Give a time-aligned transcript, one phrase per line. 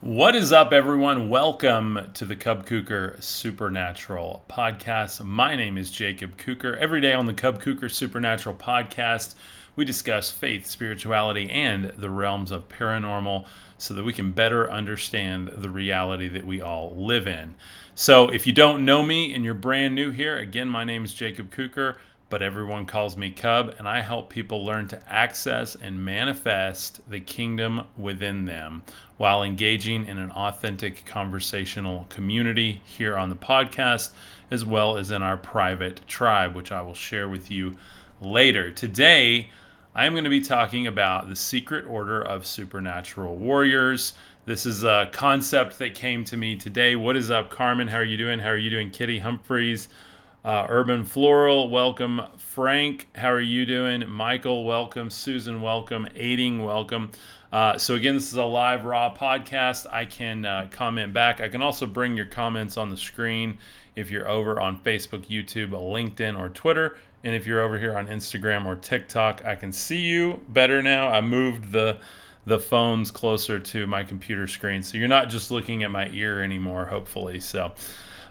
[0.00, 1.28] What is up, everyone?
[1.28, 5.24] Welcome to the Cub Kuker Supernatural Podcast.
[5.24, 6.76] My name is Jacob Kuker.
[6.78, 9.34] Every day on the Cub Kuker Supernatural Podcast,
[9.74, 13.46] we discuss faith, spirituality, and the realms of paranormal
[13.78, 17.56] so that we can better understand the reality that we all live in.
[17.96, 21.12] So, if you don't know me and you're brand new here, again, my name is
[21.12, 21.96] Jacob Kuker
[22.30, 27.20] but everyone calls me Cub, and I help people learn to access and manifest the
[27.20, 28.82] kingdom within them
[29.16, 34.10] while engaging in an authentic conversational community here on the podcast,
[34.50, 37.76] as well as in our private tribe, which I will share with you
[38.20, 38.70] later.
[38.70, 39.50] Today,
[39.94, 44.12] I'm going to be talking about the secret order of supernatural warriors.
[44.44, 46.94] This is a concept that came to me today.
[46.94, 47.88] What is up, Carmen?
[47.88, 48.38] How are you doing?
[48.38, 49.88] How are you doing, Kitty Humphreys?
[50.48, 52.22] Uh, Urban Floral, welcome.
[52.38, 54.08] Frank, how are you doing?
[54.08, 55.10] Michael, welcome.
[55.10, 56.08] Susan, welcome.
[56.14, 57.10] Aiding, welcome.
[57.52, 59.84] Uh, so, again, this is a live raw podcast.
[59.92, 61.42] I can uh, comment back.
[61.42, 63.58] I can also bring your comments on the screen
[63.94, 66.96] if you're over on Facebook, YouTube, LinkedIn, or Twitter.
[67.24, 71.08] And if you're over here on Instagram or TikTok, I can see you better now.
[71.08, 71.98] I moved the
[72.46, 74.82] the phones closer to my computer screen.
[74.82, 77.38] So you're not just looking at my ear anymore, hopefully.
[77.38, 77.74] So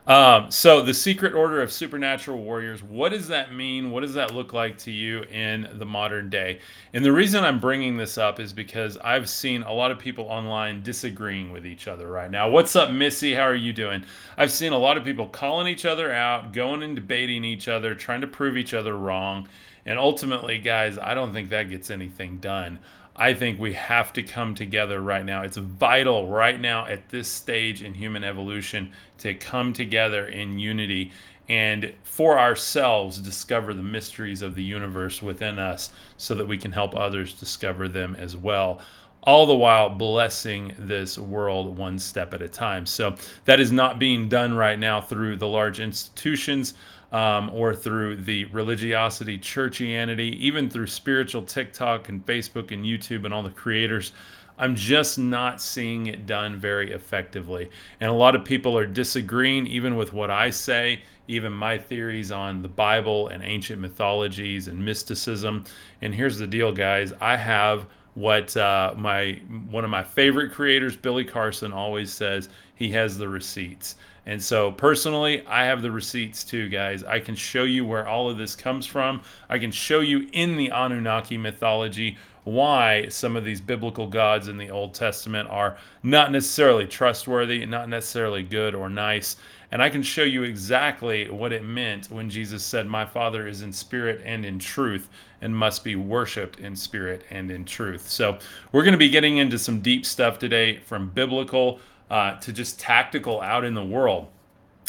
[0.08, 3.92] um, so the secret order of supernatural warriors, what does that mean?
[3.92, 6.60] What does that look like to you in the modern day?
[6.94, 10.24] And the reason I'm bringing this up is because I've seen a lot of people
[10.26, 12.50] online disagreeing with each other right now.
[12.50, 13.34] What's up, Missy?
[13.34, 14.06] How are you doing?
[14.38, 17.94] I've seen a lot of people calling each other out, going and debating each other,
[17.94, 19.48] trying to prove each other wrong.
[19.86, 22.80] And ultimately, guys, I don't think that gets anything done.
[23.18, 25.42] I think we have to come together right now.
[25.42, 31.12] It's vital right now at this stage in human evolution to come together in unity
[31.50, 36.72] and for ourselves discover the mysteries of the universe within us so that we can
[36.72, 38.82] help others discover them as well.
[39.24, 42.86] All the while blessing this world one step at a time.
[42.86, 46.76] So, that is not being done right now through the large institutions
[47.12, 53.34] um, or through the religiosity, churchianity, even through spiritual TikTok and Facebook and YouTube and
[53.34, 54.12] all the creators.
[54.60, 57.70] I'm just not seeing it done very effectively.
[58.02, 62.32] And a lot of people are disagreeing, even with what I say, even my theories
[62.32, 65.64] on the Bible and ancient mythologies and mysticism.
[66.02, 67.86] And here's the deal, guys I have
[68.16, 69.40] what uh, my
[69.70, 73.96] one of my favorite creators, Billy Carson, always says he has the receipts.
[74.28, 77.02] And so personally, I have the receipts too, guys.
[77.02, 79.22] I can show you where all of this comes from.
[79.50, 84.58] I can show you in the Anunnaki mythology why some of these biblical gods in
[84.58, 89.38] the Old Testament are not necessarily trustworthy, not necessarily good or nice.
[89.72, 93.62] And I can show you exactly what it meant when Jesus said, My Father is
[93.62, 95.08] in spirit and in truth
[95.42, 98.10] and must be worshiped in spirit and in truth.
[98.10, 98.40] So,
[98.74, 101.80] we're going to be getting into some deep stuff today from biblical
[102.10, 104.28] uh, to just tactical out in the world.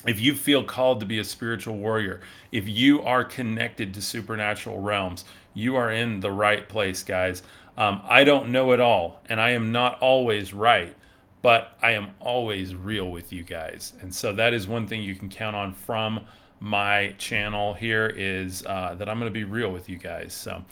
[0.07, 2.21] If you feel called to be a spiritual warrior,
[2.53, 5.25] if you are connected to supernatural realms,
[5.55, 7.43] you are in the right place, guys.
[7.77, 10.95] Um, I don't know it all, and I am not always right
[11.43, 13.93] but I am always real with you guys.
[14.01, 16.25] And so that is one thing you can count on from
[16.61, 20.33] my channel here is uh, that I'm going to be real with you guys.
[20.33, 20.65] So,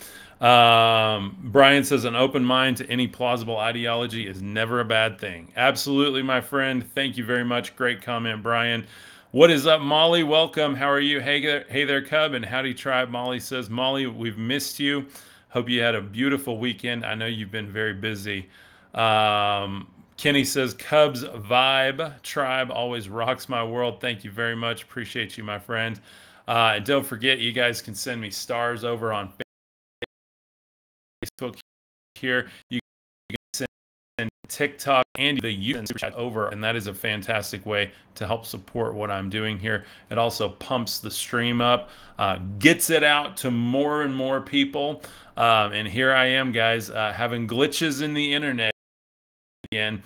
[0.45, 5.53] um, Brian says an open mind to any plausible ideology is never a bad thing.
[5.57, 6.85] Absolutely, my friend.
[6.95, 7.75] Thank you very much.
[7.77, 8.87] Great comment, Brian.
[9.33, 10.23] What is up, Molly?
[10.23, 10.75] Welcome.
[10.75, 11.21] How are you?
[11.21, 13.11] Hey hey there, Cub and Howdy Tribe.
[13.11, 15.07] Molly says, Molly, we've missed you.
[15.49, 17.05] Hope you had a beautiful weekend.
[17.05, 18.49] I know you've been very busy.
[18.95, 24.01] Um, Kenny says Cubs vibe tribe always rocks my world.
[24.01, 24.83] Thank you very much.
[24.83, 26.01] Appreciate you, my friend.
[26.49, 29.33] Uh, and don't forget, you guys can send me stars over on
[31.41, 31.59] Facebook
[32.15, 32.49] here.
[32.71, 32.81] You
[33.29, 38.27] can send TikTok and the YouTube chat over, and that is a fantastic way to
[38.27, 39.85] help support what I'm doing here.
[40.11, 45.03] It also pumps the stream up, uh, gets it out to more and more people.
[45.37, 48.76] Um, and here I am, guys, uh, having glitches in the internet
[49.77, 50.03] again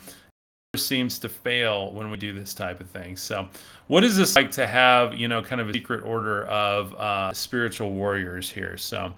[0.76, 3.16] seems to fail when we do this type of thing.
[3.16, 3.48] So,
[3.88, 7.32] what is this like to have, you know, kind of a secret order of uh,
[7.32, 8.76] spiritual warriors here?
[8.76, 9.12] So,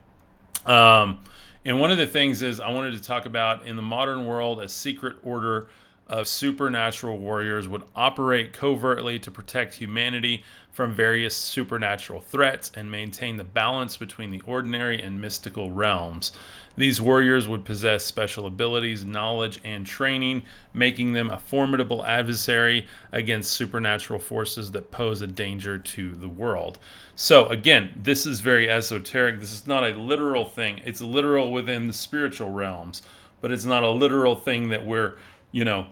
[0.65, 1.21] um,
[1.67, 4.61] and one of the things is I wanted to talk about in the modern world,
[4.63, 5.69] a secret order
[6.09, 13.37] of supernatural warriors would operate covertly to protect humanity from various supernatural threats and maintain
[13.37, 16.33] the balance between the ordinary and mystical realms.
[16.77, 20.43] These warriors would possess special abilities, knowledge, and training,
[20.73, 26.79] making them a formidable adversary against supernatural forces that pose a danger to the world.
[27.15, 29.39] So, again, this is very esoteric.
[29.39, 30.81] This is not a literal thing.
[30.85, 33.03] It's literal within the spiritual realms,
[33.41, 35.17] but it's not a literal thing that we're,
[35.51, 35.87] you know,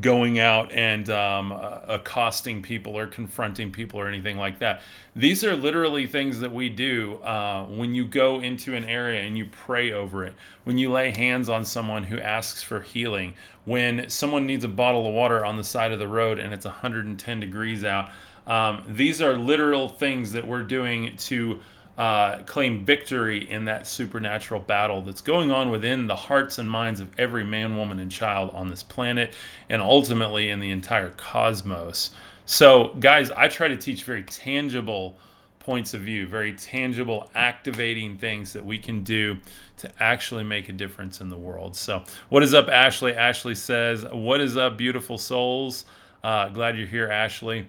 [0.00, 1.52] going out and um,
[1.88, 4.82] accosting people or confronting people or anything like that.
[5.16, 9.36] These are literally things that we do uh, when you go into an area and
[9.38, 13.32] you pray over it, when you lay hands on someone who asks for healing,
[13.64, 16.66] when someone needs a bottle of water on the side of the road and it's
[16.66, 18.10] 110 degrees out.
[18.46, 21.60] Um, these are literal things that we're doing to
[21.98, 27.00] uh, claim victory in that supernatural battle that's going on within the hearts and minds
[27.00, 29.34] of every man, woman, and child on this planet,
[29.68, 32.12] and ultimately in the entire cosmos.
[32.46, 35.18] So, guys, I try to teach very tangible
[35.58, 39.36] points of view, very tangible, activating things that we can do
[39.78, 41.74] to actually make a difference in the world.
[41.74, 43.14] So, what is up, Ashley?
[43.14, 45.84] Ashley says, What is up, beautiful souls?
[46.22, 47.66] Uh, glad you're here, Ashley.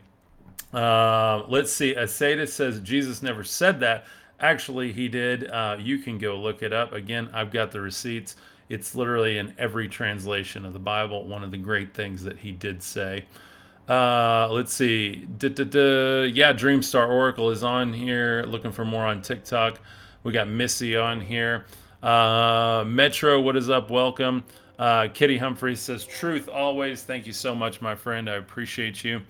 [0.71, 1.95] Uh, let's see.
[1.95, 4.05] Asada says Jesus never said that.
[4.39, 5.49] Actually, he did.
[5.49, 6.93] Uh, you can go look it up.
[6.93, 8.35] Again, I've got the receipts.
[8.69, 11.25] It's literally in every translation of the Bible.
[11.25, 13.25] One of the great things that he did say.
[13.89, 15.27] Uh, let's see.
[15.37, 16.23] Da-da-da.
[16.23, 18.43] Yeah, Dreamstar Oracle is on here.
[18.47, 19.79] Looking for more on TikTok.
[20.23, 21.65] We got Missy on here.
[22.03, 23.89] Uh, Metro, what is up?
[23.89, 24.43] Welcome.
[24.77, 27.01] Uh, Kitty Humphrey says, Truth always.
[27.01, 28.29] Thank you so much, my friend.
[28.29, 29.21] I appreciate you.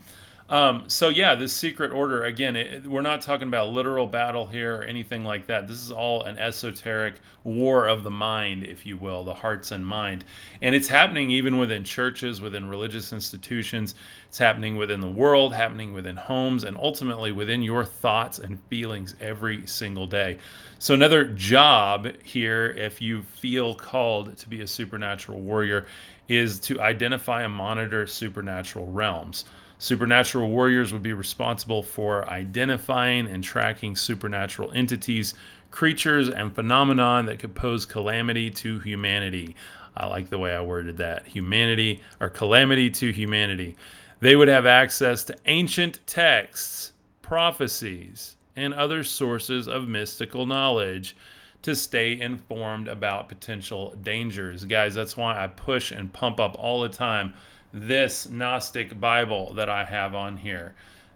[0.49, 2.55] Um, so yeah, this secret order again.
[2.55, 5.67] It, we're not talking about literal battle here or anything like that.
[5.67, 9.85] This is all an esoteric war of the mind, if you will, the hearts and
[9.85, 10.25] mind,
[10.63, 13.93] and it's happening even within churches, within religious institutions.
[14.27, 19.15] It's happening within the world, happening within homes, and ultimately within your thoughts and feelings
[19.21, 20.39] every single day.
[20.79, 25.85] So another job here, if you feel called to be a supernatural warrior,
[26.27, 29.45] is to identify and monitor supernatural realms.
[29.81, 35.35] Supernatural warriors would be responsible for identifying and tracking supernatural entities,
[35.71, 39.55] creatures, and phenomenon that could pose calamity to humanity.
[39.95, 41.25] I like the way I worded that.
[41.25, 43.77] Humanity or calamity to humanity.
[44.19, 46.91] They would have access to ancient texts,
[47.21, 51.15] prophecies, and other sources of mystical knowledge
[51.61, 54.65] to stay informed about potential dangers.
[54.65, 57.33] Guys, that's why I push and pump up all the time
[57.73, 60.73] this Gnostic Bible that I have on here,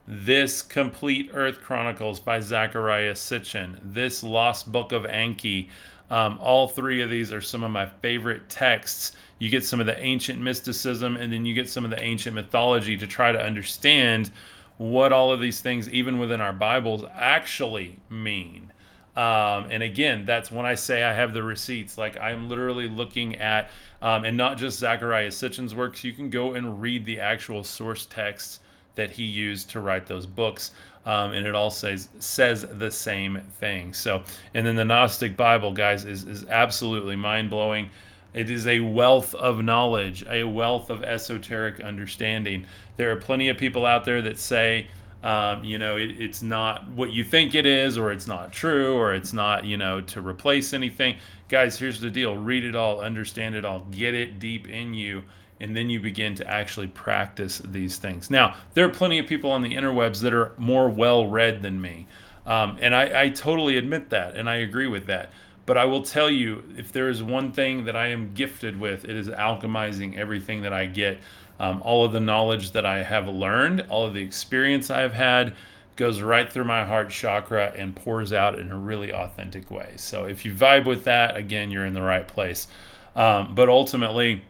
[0.07, 5.69] this Complete Earth Chronicles by Zecharia Sitchin, this Lost Book of Enki.
[6.09, 9.13] Um, all three of these are some of my favorite texts.
[9.39, 12.35] You get some of the ancient mysticism, and then you get some of the ancient
[12.35, 14.31] mythology to try to understand
[14.77, 18.71] what all of these things, even within our Bibles, actually mean.
[19.15, 21.97] Um, and again, that's when I say I have the receipts.
[21.97, 23.69] Like I'm literally looking at,
[24.03, 26.03] um, and not just Zecharia Sitchin's works.
[26.03, 28.59] You can go and read the actual source texts
[28.95, 30.71] that he used to write those books,
[31.05, 33.93] um, and it all says says the same thing.
[33.93, 34.21] So,
[34.53, 37.89] and then the Gnostic Bible, guys, is is absolutely mind blowing.
[38.33, 42.65] It is a wealth of knowledge, a wealth of esoteric understanding.
[42.97, 44.87] There are plenty of people out there that say
[45.23, 48.93] um, you know, it, it's not what you think it is, or it's not true,
[48.93, 51.15] or it's not, you know, to replace anything.
[51.53, 55.21] Guys, here's the deal read it all, understand it all, get it deep in you,
[55.59, 58.31] and then you begin to actually practice these things.
[58.31, 61.79] Now, there are plenty of people on the interwebs that are more well read than
[61.79, 62.07] me.
[62.47, 65.31] Um, and I, I totally admit that, and I agree with that.
[65.67, 69.05] But I will tell you, if there is one thing that I am gifted with,
[69.05, 71.19] it is alchemizing everything that I get
[71.59, 75.53] um, all of the knowledge that I have learned, all of the experience I've had
[75.95, 79.93] goes right through my heart chakra and pours out in a really authentic way.
[79.97, 82.67] So if you vibe with that, again, you're in the right place.
[83.15, 84.43] Um, but ultimately,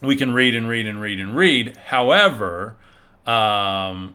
[0.00, 1.76] we can read and read and read and read.
[1.76, 2.76] However,
[3.26, 4.14] um,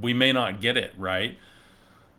[0.00, 1.36] we may not get it right.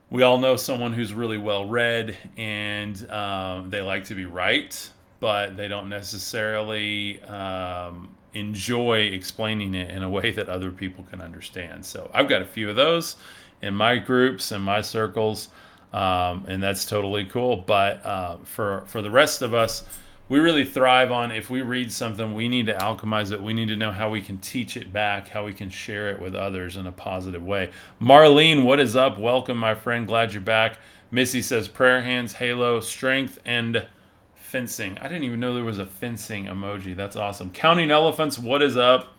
[0.10, 4.90] We all know someone who's really well read and um, they like to be right,
[5.20, 11.20] but they don't necessarily um, enjoy explaining it in a way that other people can
[11.20, 11.86] understand.
[11.86, 13.18] So I've got a few of those
[13.62, 15.50] in my groups and my circles,
[15.94, 17.58] um, and that's totally cool.
[17.58, 19.84] But uh, for for the rest of us,
[20.30, 23.42] we really thrive on if we read something, we need to alchemize it.
[23.42, 26.20] We need to know how we can teach it back, how we can share it
[26.20, 27.72] with others in a positive way.
[28.02, 29.18] Marlene, what is up?
[29.18, 30.06] Welcome, my friend.
[30.06, 30.80] Glad you're back.
[31.12, 33.88] Missy says prayer hands, halo, strength, and
[34.36, 34.98] fencing.
[35.00, 36.96] I didn't even know there was a fencing emoji.
[36.96, 37.50] That's awesome.
[37.52, 39.14] Counting elephants, what is up?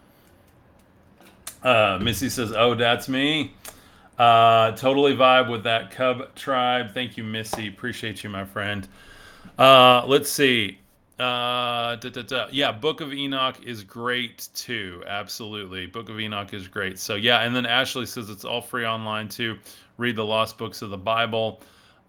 [1.62, 3.54] Uh, Missy says, "Oh, that's me."
[4.18, 6.92] Uh, totally vibe with that Cub tribe.
[6.92, 7.68] Thank you, Missy.
[7.68, 8.86] Appreciate you, my friend.
[9.58, 10.78] Uh, let's see.
[11.18, 12.46] Uh, da, da, da.
[12.50, 15.02] Yeah, Book of Enoch is great too.
[15.06, 16.98] Absolutely, Book of Enoch is great.
[16.98, 19.58] So yeah, and then Ashley says it's all free online too.
[19.96, 21.60] Read the Lost Books of the Bible.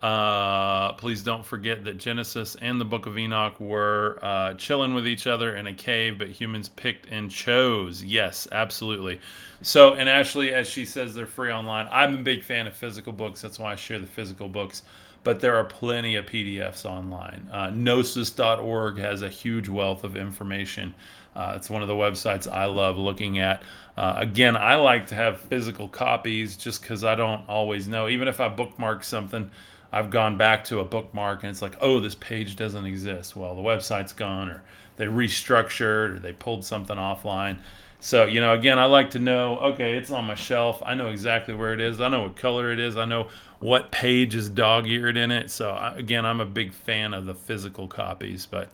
[0.01, 5.05] Uh, please don't forget that Genesis and the Book of Enoch were uh, chilling with
[5.05, 8.01] each other in a cave, but humans picked and chose.
[8.01, 9.19] Yes, absolutely.
[9.61, 11.89] So, and Ashley, as she says, they're free online.
[11.91, 13.41] I'm a big fan of physical books.
[13.41, 14.83] That's why I share the physical books.
[15.25, 17.49] But there are plenty of PDFs online.
[17.51, 20.95] Uh, Gnosis.org has a huge wealth of information.
[21.35, 23.63] Uh, it's one of the websites I love looking at.
[23.97, 28.07] Uh, again, I like to have physical copies just because I don't always know.
[28.07, 29.51] Even if I bookmark something,
[29.91, 33.35] I've gone back to a bookmark and it's like, oh, this page doesn't exist.
[33.35, 34.63] Well, the website's gone, or
[34.97, 37.59] they restructured, or they pulled something offline.
[38.01, 40.81] So, you know, again, I like to know, okay, it's on my shelf.
[40.85, 41.99] I know exactly where it is.
[41.99, 42.95] I know what color it is.
[42.95, 43.27] I know
[43.59, 45.51] what page is dog eared in it.
[45.51, 48.45] So, again, I'm a big fan of the physical copies.
[48.45, 48.71] But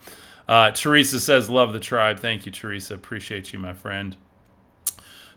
[0.48, 2.20] uh, Teresa says, love the tribe.
[2.20, 2.94] Thank you, Teresa.
[2.94, 4.16] Appreciate you, my friend.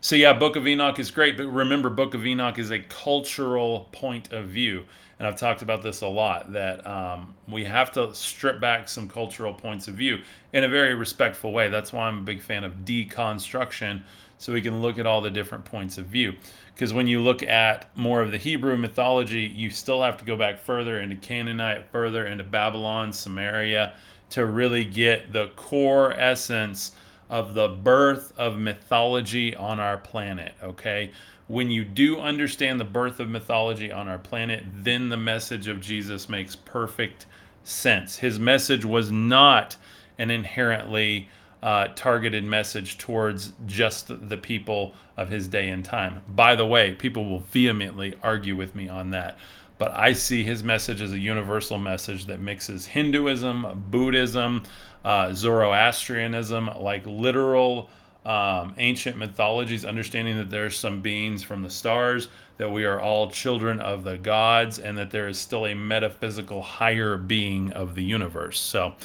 [0.01, 1.35] So, yeah, Book of Enoch is great.
[1.35, 4.85] But remember, Book of Enoch is a cultural point of view
[5.19, 9.09] and I've talked about this a lot that um, we have to strip back some
[9.09, 10.19] cultural points of view
[10.53, 11.67] in a very respectful way.
[11.67, 14.01] That's why I'm a big fan of deconstruction,
[14.37, 16.35] so we can look at all the different points of view.
[16.73, 20.37] Because when you look at more of the Hebrew mythology, you still have to go
[20.37, 23.91] back further into Canaanite, further into Babylon, Sumeria,
[24.29, 26.93] to really get the core essence
[27.29, 30.53] of the birth of mythology on our planet.
[30.63, 31.11] Okay
[31.49, 35.81] when you do understand the birth of mythology on our planet, then the message of
[35.81, 37.25] Jesus makes perfect
[37.63, 38.17] sense.
[38.17, 39.75] His message was not
[40.19, 41.27] an inherently
[41.63, 46.21] uh, targeted message towards just the people of his day and time.
[46.27, 49.39] By the way, people will vehemently argue with me on that.
[49.79, 54.63] But I see his message as a universal message that mixes Hinduism, Buddhism,
[55.03, 57.89] uh, Zoroastrianism, like literal
[58.25, 63.31] um, ancient mythologies, understanding that there's some beings from the stars, that we are all
[63.31, 68.03] children of the gods, and that there is still a metaphysical higher being of the
[68.03, 68.59] universe.
[68.59, 68.95] So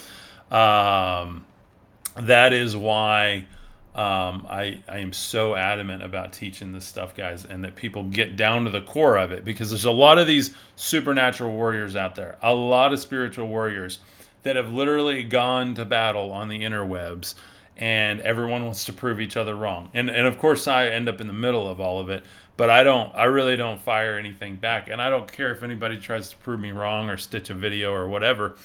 [0.51, 1.47] um,
[2.17, 3.47] that is why
[3.95, 8.37] um, I, I am so adamant about teaching this stuff, guys, and that people get
[8.37, 12.17] down to the core of it because there's a lot of these supernatural warriors out
[12.17, 14.01] there, a lot of spiritual warriors
[14.43, 17.35] that have literally gone to battle on the interwebs
[17.77, 19.91] and everyone wants to prove each other wrong.
[19.95, 22.25] And and of course I end up in the middle of all of it,
[22.57, 25.99] but I don't I really don't fire anything back and I don't care if anybody
[25.99, 28.57] tries to prove me wrong or stitch a video or whatever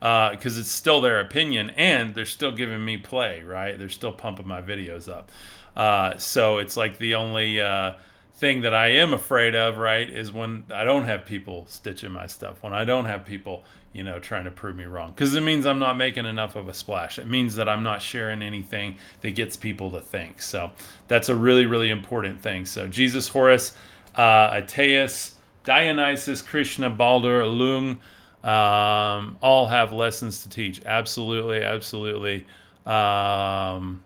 [0.00, 3.76] because uh, it's still their opinion and they're still giving me play, right?
[3.76, 5.30] They're still pumping my videos up.
[5.76, 7.94] Uh, so it's like the only uh,
[8.38, 12.28] thing that I am afraid of, right, is when I don't have people stitching my
[12.28, 15.10] stuff, when I don't have people, you know, trying to prove me wrong.
[15.10, 17.18] Because it means I'm not making enough of a splash.
[17.18, 20.40] It means that I'm not sharing anything that gets people to think.
[20.40, 20.70] So
[21.08, 22.64] that's a really, really important thing.
[22.64, 23.74] So Jesus, Horus,
[24.14, 25.32] uh, Ateus,
[25.64, 27.98] Dionysus, Krishna, Baldur, Lung,
[28.44, 30.80] um, all have lessons to teach.
[30.86, 32.46] Absolutely, absolutely.
[32.86, 34.04] Um,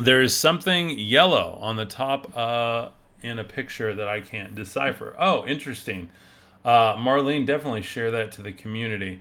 [0.00, 2.88] there is something yellow on the top uh,
[3.24, 5.16] in a picture that I can't decipher.
[5.18, 6.10] Oh, interesting.
[6.64, 9.20] Uh, Marlene, definitely share that to the community.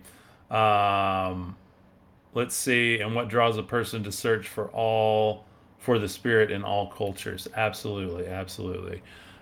[0.52, 1.56] Um,
[2.34, 5.46] let's see, and what draws a person to search for all
[5.80, 7.48] for the spirit in all cultures?
[7.56, 9.02] Absolutely, absolutely.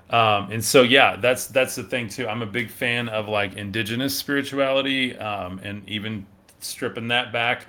[0.09, 2.27] Um, and so, yeah, that's that's the thing too.
[2.27, 6.25] I'm a big fan of like indigenous spirituality, um, and even
[6.59, 7.65] stripping that back,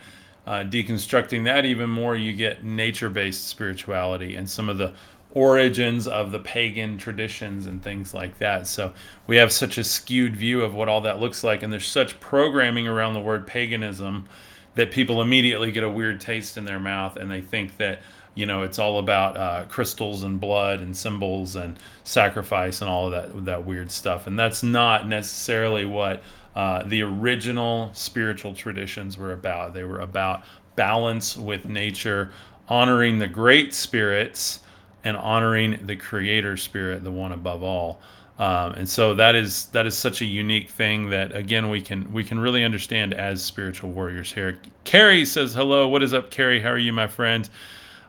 [0.47, 2.17] uh, deconstructing that even more.
[2.17, 4.93] You get nature-based spirituality and some of the
[5.33, 8.67] origins of the pagan traditions and things like that.
[8.67, 8.93] So
[9.27, 12.21] we have such a skewed view of what all that looks like, and there's such
[12.21, 14.29] programming around the word paganism
[14.75, 18.01] that people immediately get a weird taste in their mouth and they think that
[18.35, 23.07] you know it's all about uh, crystals and blood and symbols and sacrifice and all
[23.07, 26.23] of that that weird stuff and that's not necessarily what
[26.57, 30.43] uh, the original spiritual traditions were about they were about
[30.77, 32.33] balance with nature
[32.69, 34.61] honoring the great spirits
[35.05, 38.01] and honoring the creator spirit, the one above all.
[38.39, 42.11] Um, and so that is that is such a unique thing that again we can
[42.13, 44.59] we can really understand as spiritual warriors here.
[44.85, 45.87] Carrie says hello.
[45.87, 46.61] What is up, Carrie?
[46.61, 47.49] How are you, my friend?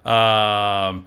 [0.06, 1.06] Um,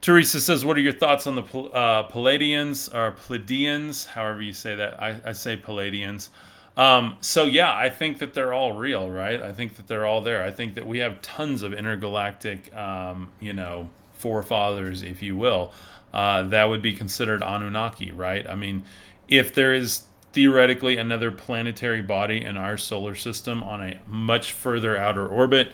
[0.00, 4.76] Teresa says, "What are your thoughts on the uh, Palladians or Pleiadians, however you say
[4.76, 5.02] that?
[5.02, 6.30] I, I say Palladians."
[6.76, 9.42] Um, so yeah, I think that they're all real, right?
[9.42, 10.44] I think that they're all there.
[10.44, 15.72] I think that we have tons of intergalactic, um, you know, forefathers, if you will,
[16.12, 18.48] uh, that would be considered Anunnaki, right?
[18.48, 18.84] I mean,
[19.28, 24.96] if there is theoretically another planetary body in our solar system on a much further
[24.96, 25.72] outer orbit,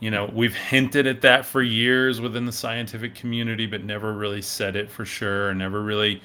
[0.00, 4.42] you know, we've hinted at that for years within the scientific community, but never really
[4.42, 6.20] said it for sure, and never really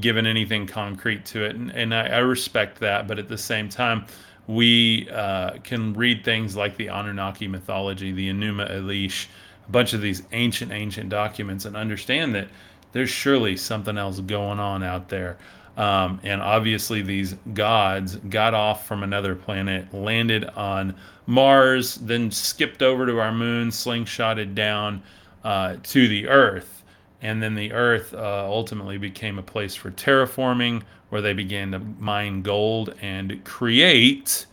[0.00, 3.08] given anything concrete to it, and, and I, I respect that.
[3.08, 4.06] But at the same time,
[4.46, 9.26] we uh, can read things like the Anunnaki mythology, the Enuma Elish,
[9.70, 12.48] bunch of these ancient, ancient documents, and understand that
[12.92, 15.38] there's surely something else going on out there.
[15.76, 20.94] Um, and obviously, these gods got off from another planet, landed on
[21.26, 25.02] Mars, then skipped over to our moon, slingshotted down
[25.44, 26.82] uh, to the Earth.
[27.22, 31.78] And then the Earth uh, ultimately became a place for terraforming, where they began to
[31.78, 34.46] mine gold and create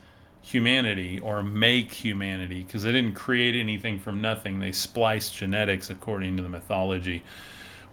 [0.47, 4.59] humanity or make humanity because they didn't create anything from nothing.
[4.59, 7.23] They spliced genetics according to the mythology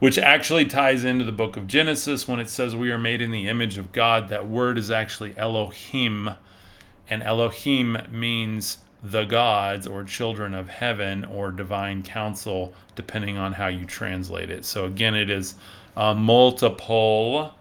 [0.04, 3.30] which actually ties into the book of Genesis when it says we are made in
[3.30, 4.28] the image of God.
[4.28, 6.30] That word is actually Elohim,
[7.08, 13.68] and Elohim means the gods or children of heaven or divine council, depending on how
[13.68, 14.64] you translate it.
[14.64, 15.54] So, again, it is
[15.96, 17.54] uh, multiple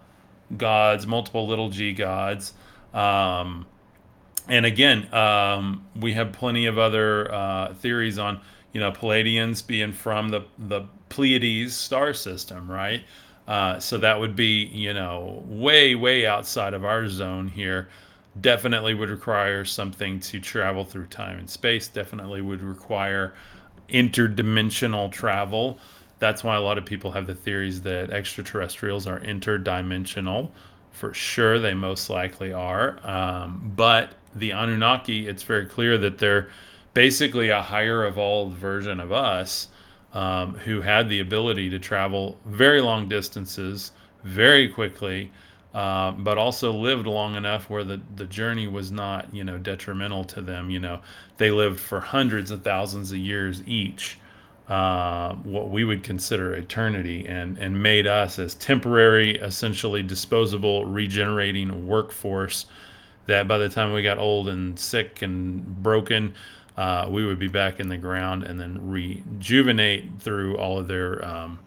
[0.57, 2.53] gods, multiple little g gods.
[2.93, 3.65] Um,
[4.47, 8.41] and again, um, we have plenty of other uh, theories on,
[8.73, 13.03] you know, Palladians being from the, the Pleiades star system, right?
[13.47, 17.89] Uh, so that would be, you know, way, way outside of our zone here.
[18.41, 21.87] Definitely would require something to travel through time and space.
[21.87, 23.33] Definitely would require
[23.89, 25.77] interdimensional travel.
[26.19, 30.49] That's why a lot of people have the theories that extraterrestrials are interdimensional.
[30.91, 32.97] For sure, they most likely are.
[33.03, 36.49] Um, but the Anunnaki, it's very clear that they're
[36.93, 39.67] basically a higher evolved version of us
[40.13, 43.91] um, who had the ability to travel very long distances
[44.23, 45.31] very quickly,
[45.73, 50.23] uh, but also lived long enough where the, the journey was not, you know, detrimental
[50.23, 50.69] to them.
[50.69, 51.01] You know,
[51.37, 54.19] they lived for hundreds of thousands of years each,
[54.69, 61.87] uh, what we would consider eternity, and, and made us as temporary, essentially disposable, regenerating
[61.87, 62.67] workforce
[63.27, 66.33] that by the time we got old and sick and broken,
[66.77, 71.23] uh, we would be back in the ground and then rejuvenate through all of their
[71.25, 71.59] um,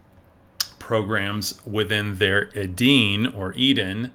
[0.79, 4.11] programs within their Eden or Eden,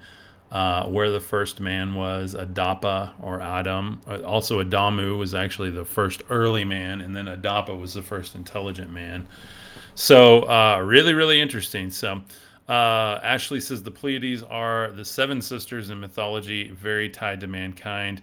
[0.51, 4.01] uh, where the first man was Adapa or Adam.
[4.07, 8.35] Uh, also, Adamu was actually the first early man, and then Adapa was the first
[8.35, 9.27] intelligent man.
[9.95, 11.91] So, uh, really, really interesting.
[11.91, 12.23] So,
[12.69, 18.23] uh, Ashley says the Pleiades are the seven sisters in mythology, very tied to mankind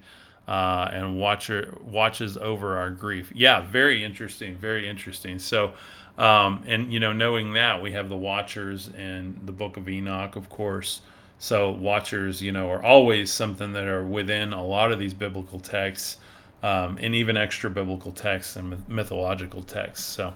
[0.50, 3.32] uh, and watcher watches over our grief.
[3.36, 5.38] Yeah, very interesting, very interesting.
[5.38, 5.74] So,
[6.18, 10.36] um, and you know, knowing that we have the watchers and the Book of Enoch,
[10.36, 11.02] of course.
[11.38, 15.60] So watchers, you know, are always something that are within a lot of these biblical
[15.60, 16.18] texts,
[16.64, 20.06] um, and even extra biblical texts and mythological texts.
[20.06, 20.34] So,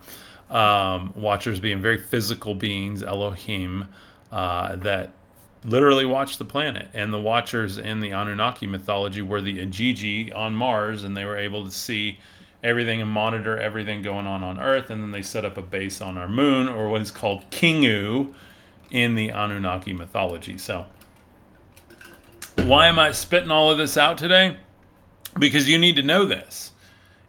[0.50, 3.88] um, watchers being very physical beings, Elohim,
[4.32, 5.12] uh, that
[5.66, 6.90] literally watched the planet.
[6.94, 11.38] And the Watchers in the Anunnaki mythology were the Igigi on Mars, and they were
[11.38, 12.20] able to see
[12.64, 14.90] everything and monitor everything going on on Earth.
[14.90, 18.34] And then they set up a base on our moon, or what is called Kingu
[18.92, 20.58] in the Anunnaki mythology.
[20.58, 20.86] So,
[22.58, 24.58] why am I spitting all of this out today?
[25.40, 26.73] Because you need to know this.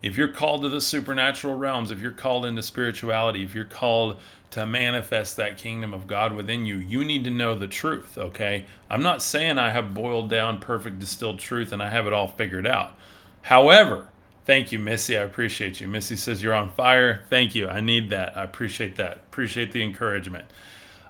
[0.05, 4.21] If you're called to the supernatural realms, if you're called into spirituality, if you're called
[4.51, 8.67] to manifest that kingdom of God within you, you need to know the truth, okay?
[8.91, 12.29] I'm not saying I have boiled down perfect distilled truth and I have it all
[12.29, 12.99] figured out.
[13.41, 14.09] However,
[14.45, 15.17] thank you, Missy.
[15.17, 15.89] I appreciate you.
[15.89, 17.25] Missy says you're on fire.
[17.31, 17.67] Thank you.
[17.69, 18.37] I need that.
[18.37, 19.17] I appreciate that.
[19.17, 20.45] Appreciate the encouragement.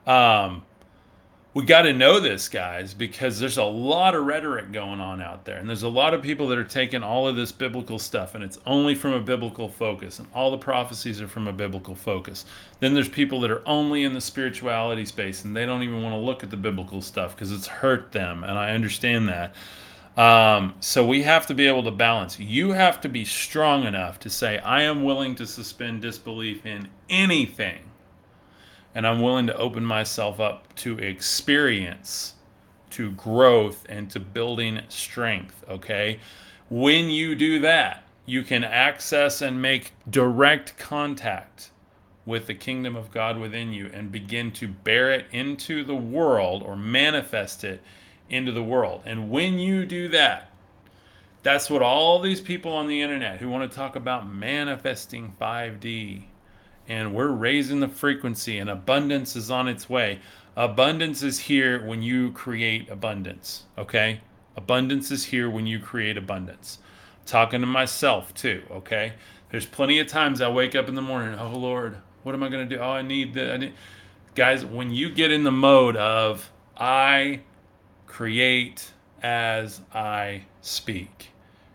[0.07, 0.62] Um,
[1.55, 5.45] we got to know this, guys, because there's a lot of rhetoric going on out
[5.45, 5.57] there.
[5.59, 8.43] And there's a lot of people that are taking all of this biblical stuff and
[8.43, 10.19] it's only from a biblical focus.
[10.19, 12.45] And all the prophecies are from a biblical focus.
[12.81, 16.14] Then there's people that are only in the spirituality space and they don't even want
[16.14, 18.43] to look at the biblical stuff because it's hurt them.
[18.43, 19.55] And I understand that.
[20.17, 22.38] Um, so we have to be able to balance.
[22.38, 26.88] You have to be strong enough to say, I am willing to suspend disbelief in
[27.09, 27.79] anything
[28.94, 32.35] and I'm willing to open myself up to experience,
[32.90, 35.64] to growth, and to building strength.
[35.68, 36.20] Okay.
[36.70, 41.70] When you do that, you can access and make direct contact
[42.26, 46.62] with the kingdom of God within you and begin to bear it into the world
[46.62, 47.83] or manifest it
[48.30, 49.02] into the world.
[49.04, 50.50] And when you do that,
[51.42, 56.24] that's what all these people on the internet who want to talk about manifesting 5D
[56.88, 60.20] and we're raising the frequency and abundance is on its way.
[60.57, 64.20] Abundance is here when you create abundance, okay?
[64.57, 66.79] Abundance is here when you create abundance.
[67.27, 69.14] talking to myself too, okay?
[69.51, 72.49] There's plenty of times I wake up in the morning, oh Lord, what am I
[72.49, 72.81] going to do?
[72.81, 73.75] Oh, I need the I need...
[74.35, 77.40] guys, when you get in the mode of I
[78.07, 78.92] create
[79.23, 81.31] as I speak.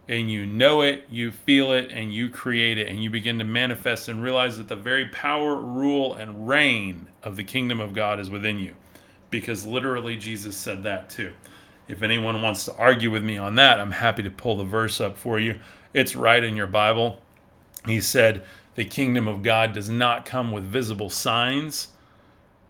[0.10, 3.46] And you know it, you feel it, and you create it, and you begin to
[3.46, 8.20] manifest and realize that the very power, rule, and reign of the kingdom of God
[8.20, 8.76] is within you.
[9.30, 11.32] Because literally, Jesus said that too.
[11.88, 15.00] If anyone wants to argue with me on that, I'm happy to pull the verse
[15.00, 15.60] up for you.
[15.94, 17.22] It's right in your Bible.
[17.86, 18.44] He said,
[18.76, 21.90] The kingdom of God does not come with visible signs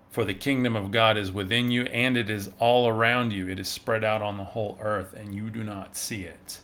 [0.09, 3.47] for the kingdom of God is within you and it is all around you.
[3.47, 6.59] It is spread out on the whole earth and you do not see it.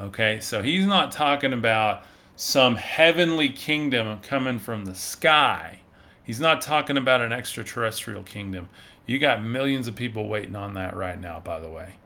[0.00, 2.04] Okay, so he's not talking about
[2.36, 5.80] some heavenly kingdom coming from the sky.
[6.24, 8.68] He's not talking about an extraterrestrial kingdom.
[9.06, 11.96] You got millions of people waiting on that right now, by the way.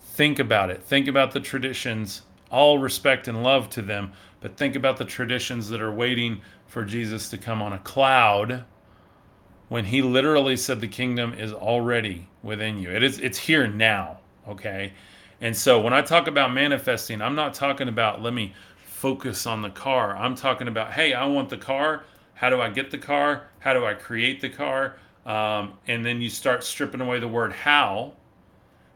[0.00, 0.82] Think about it.
[0.82, 5.68] Think about the traditions, all respect and love to them, but think about the traditions
[5.70, 8.64] that are waiting for Jesus to come on a cloud
[9.68, 12.90] when he literally said the kingdom is already within you.
[12.90, 14.92] It is it's here now, okay?
[15.40, 19.62] And so when I talk about manifesting, I'm not talking about let me focus on
[19.62, 20.16] the car.
[20.16, 22.04] I'm talking about, hey, I want the car.
[22.34, 23.48] How do I get the car?
[23.60, 24.96] How do I create the car?
[25.24, 28.14] Um, and then you start stripping away the word how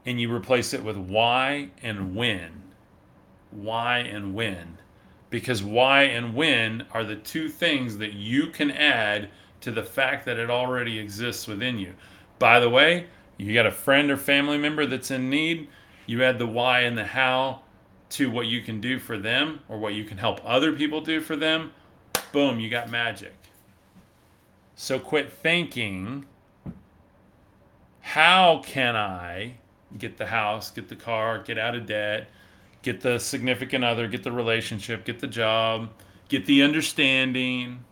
[0.05, 2.63] and you replace it with why and when.
[3.51, 4.79] Why and when.
[5.31, 10.27] Because why and when are the two things that you can add to the fact
[10.27, 11.95] that it already exists within you.
[12.39, 15.69] By the way, you got a friend or family member that's in need,
[16.07, 17.63] you add the why and the how
[18.11, 21.21] to what you can do for them or what you can help other people do
[21.21, 21.73] for them.
[22.33, 23.35] Boom, you got magic.
[24.75, 26.27] So quit thinking,
[28.01, 29.55] how can I
[29.99, 32.29] get the house, get the car, get out of debt,
[32.83, 35.91] get the significant other, get the relationship, get the job,
[36.29, 37.85] get the understanding,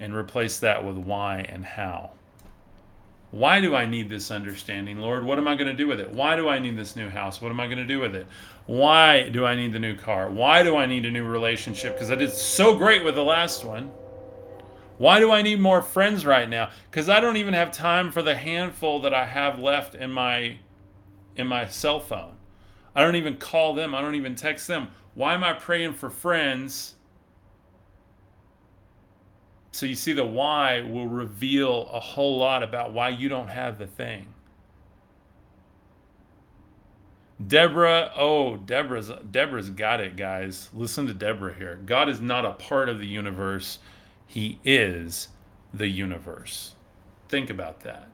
[0.00, 2.10] and replace that with why and how.
[3.32, 5.24] Why do I need this understanding, Lord?
[5.24, 6.10] What am I going to do with it?
[6.10, 7.40] Why do I need this new house?
[7.40, 8.26] What am I going to do with it?
[8.66, 10.28] Why do I need the new car?
[10.28, 11.94] Why do I need a new relationship?
[11.94, 13.90] Because I did so great with the last one.
[14.98, 16.68] Why do I need more friends right now?
[16.90, 20.58] Because I don't even have time for the handful that I have left in my
[21.34, 22.34] in my cell phone.
[22.94, 23.94] I don't even call them.
[23.94, 24.88] I don't even text them.
[25.14, 26.96] Why am I praying for friends
[29.72, 33.78] so you see, the why will reveal a whole lot about why you don't have
[33.78, 34.26] the thing.
[37.44, 40.68] Deborah, oh, Deborah's Deborah's got it, guys.
[40.74, 41.80] Listen to Deborah here.
[41.86, 43.78] God is not a part of the universe.
[44.26, 45.28] He is
[45.72, 46.74] the universe.
[47.30, 48.08] Think about that.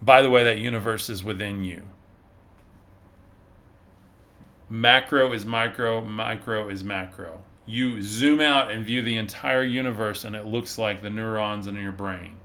[0.00, 1.82] By the way, that universe is within you.
[4.70, 10.34] Macro is micro, micro is macro you zoom out and view the entire universe and
[10.34, 12.36] it looks like the neurons in your brain.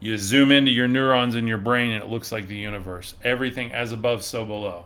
[0.00, 3.14] You zoom into your neurons in your brain and it looks like the universe.
[3.22, 4.84] Everything as above, so below.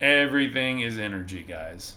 [0.00, 1.94] Everything is energy, guys.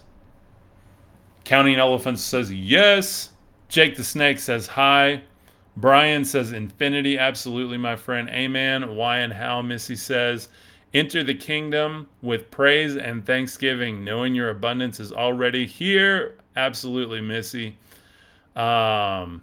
[1.44, 3.30] Counting Elephants says yes.
[3.68, 5.22] Jake the Snake says hi.
[5.76, 7.18] Brian says infinity.
[7.18, 8.28] Absolutely, my friend.
[8.30, 8.96] Amen.
[8.96, 10.48] Why and how, Missy says.
[10.92, 16.36] Enter the kingdom with praise and thanksgiving, knowing your abundance is already here.
[16.56, 17.76] Absolutely, Missy.
[18.56, 19.42] Um,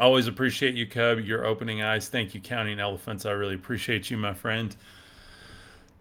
[0.00, 1.20] always appreciate you, Cub.
[1.20, 2.08] Your opening eyes.
[2.08, 3.26] Thank you, Counting Elephants.
[3.26, 4.74] I really appreciate you, my friend.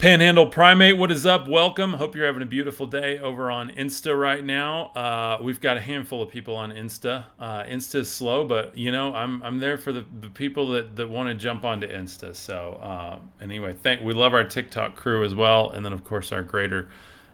[0.03, 1.47] Panhandle Primate, what is up?
[1.47, 1.93] Welcome.
[1.93, 4.87] Hope you're having a beautiful day over on Insta right now.
[4.87, 7.23] Uh, we've got a handful of people on Insta.
[7.39, 10.97] Uh, Insta is slow, but you know I'm I'm there for the, the people that,
[10.97, 12.35] that want to jump onto Insta.
[12.35, 16.33] So uh, anyway, thank we love our TikTok crew as well, and then of course
[16.33, 16.89] our greater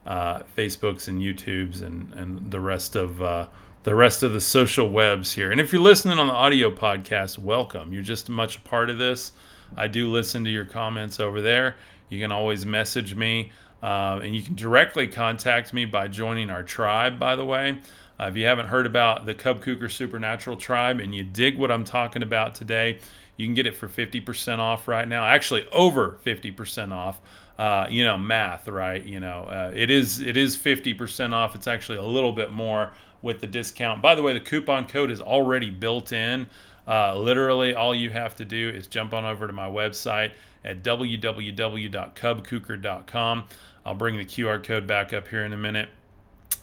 [0.10, 3.48] uh, Facebooks and YouTubes and and the rest of uh,
[3.84, 5.52] the rest of the social webs here.
[5.52, 7.94] And if you're listening on the audio podcast, welcome.
[7.94, 9.32] You're just much a part of this.
[9.78, 11.78] I do listen to your comments over there
[12.10, 16.64] you can always message me, uh, and you can directly contact me by joining our
[16.64, 17.80] tribe, by the way.
[18.20, 21.72] Uh, if you haven't heard about the Cub Kuker Supernatural Tribe and you dig what
[21.72, 23.00] I'm talking about today,
[23.38, 25.24] you can get it for 50% off right now.
[25.24, 27.22] Actually, over 50% off.
[27.60, 29.06] Uh, you know, math, right?
[29.06, 31.56] You know, uh, it is it is 50% off.
[31.56, 34.02] It's actually a little bit more with the discount.
[34.02, 36.48] By the way, the coupon code is already built in.
[36.88, 40.32] Uh, literally, all you have to do is jump on over to my website
[40.64, 43.44] at www.cubkuker.com.
[43.86, 45.90] I'll bring the QR code back up here in a minute.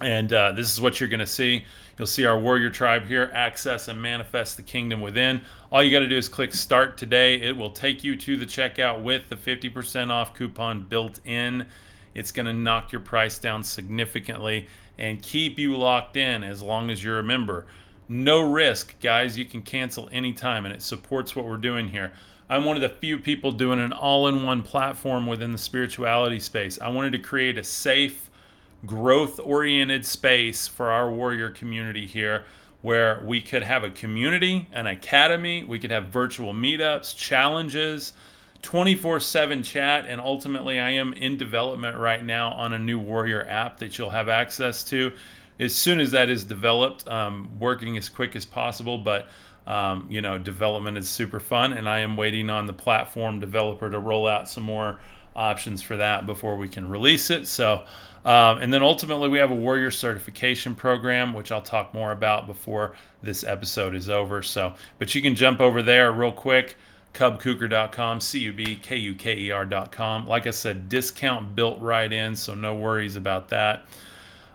[0.00, 1.64] And uh, this is what you're going to see.
[1.98, 5.40] You'll see our warrior tribe here access and manifest the kingdom within.
[5.72, 7.40] All you got to do is click start today.
[7.40, 11.66] It will take you to the checkout with the 50% off coupon built in.
[12.14, 16.90] It's going to knock your price down significantly and keep you locked in as long
[16.90, 17.66] as you're a member.
[18.08, 19.36] No risk, guys.
[19.36, 22.12] You can cancel anytime, and it supports what we're doing here.
[22.48, 26.38] I'm one of the few people doing an all in one platform within the spirituality
[26.38, 26.78] space.
[26.80, 28.25] I wanted to create a safe,
[28.86, 32.44] growth oriented space for our warrior community here
[32.82, 38.12] where we could have a community, an academy, we could have virtual meetups, challenges,
[38.62, 43.46] 24 7 chat, and ultimately, I am in development right now on a new Warrior
[43.48, 45.12] app that you'll have access to
[45.58, 48.98] as soon as that is developed, um, working as quick as possible.
[48.98, 49.28] But
[49.66, 53.90] um, you know, development is super fun, and I am waiting on the platform developer
[53.90, 55.00] to roll out some more
[55.34, 57.46] options for that before we can release it.
[57.46, 57.84] So,
[58.26, 62.46] um, and then ultimately, we have a Warrior certification program, which I'll talk more about
[62.46, 64.42] before this episode is over.
[64.42, 66.76] So, but you can jump over there real quick
[67.14, 70.26] cubkuker.com, C U B K U K E R.com.
[70.26, 73.86] Like I said, discount built right in, so no worries about that.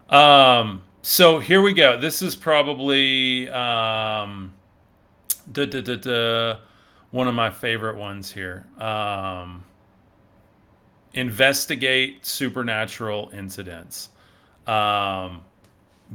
[0.10, 2.00] Um, so here we go.
[2.00, 4.54] This is probably um,
[5.52, 6.58] duh, duh, duh,
[7.12, 8.68] one of my favorite ones here.
[8.78, 9.64] Um,
[11.14, 14.10] investigate supernatural incidents.
[14.68, 15.42] Um,